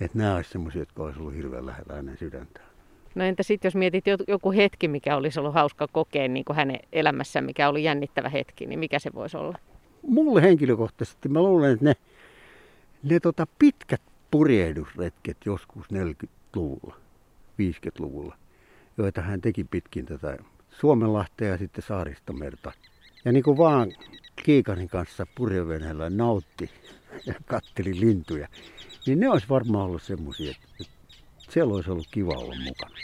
Että 0.00 0.18
nämä 0.18 0.36
olisi 0.36 0.50
semmoisia, 0.50 0.82
jotka 0.82 1.02
olisi 1.02 1.20
ollut 1.20 1.34
hirveän 1.34 1.66
lähellä 1.66 1.94
hänen 1.94 2.18
sydäntään. 2.18 2.66
No 3.14 3.24
entä 3.24 3.42
sitten, 3.42 3.68
jos 3.68 3.74
mietit 3.74 4.04
joku 4.28 4.52
hetki, 4.52 4.88
mikä 4.88 5.16
olisi 5.16 5.40
ollut 5.40 5.54
hauska 5.54 5.88
kokea 5.92 6.28
niin 6.28 6.44
kuin 6.44 6.56
hänen 6.56 6.80
elämässään, 6.92 7.44
mikä 7.44 7.68
oli 7.68 7.84
jännittävä 7.84 8.28
hetki, 8.28 8.66
niin 8.66 8.78
mikä 8.78 8.98
se 8.98 9.10
voisi 9.14 9.36
olla? 9.36 9.58
Mulle 10.02 10.42
henkilökohtaisesti 10.42 11.28
mä 11.28 11.42
luulen, 11.42 11.72
että 11.72 11.84
ne, 11.84 11.94
ne 13.02 13.20
tota 13.20 13.46
pitkät 13.58 14.02
purjehdusretket 14.30 15.36
joskus 15.44 15.86
40-luvulla, 15.86 16.96
50-luvulla, 17.62 18.36
joita 18.98 19.22
hän 19.22 19.40
teki 19.40 19.64
pitkin 19.64 20.06
tätä 20.06 20.38
Suomenlahtea 20.70 21.48
ja 21.48 21.58
sitten 21.58 21.84
Saaristomerta. 21.88 22.72
Ja 23.24 23.32
niin 23.32 23.42
kuin 23.42 23.58
vaan 23.58 23.92
Kiikarin 24.44 24.88
kanssa 24.88 25.26
purjeveneellä 25.34 26.10
nautti 26.10 26.70
ja 27.26 27.34
katteli 27.46 28.00
lintuja, 28.00 28.48
niin 29.06 29.20
ne 29.20 29.28
olisi 29.28 29.48
varmaan 29.48 29.84
ollut 29.84 30.02
semmoisia, 30.02 30.50
että 30.50 30.92
siellä 31.50 31.74
olisi 31.74 31.90
ollut 31.90 32.08
kiva 32.10 32.32
olla 32.32 32.54
mukana. 32.64 32.94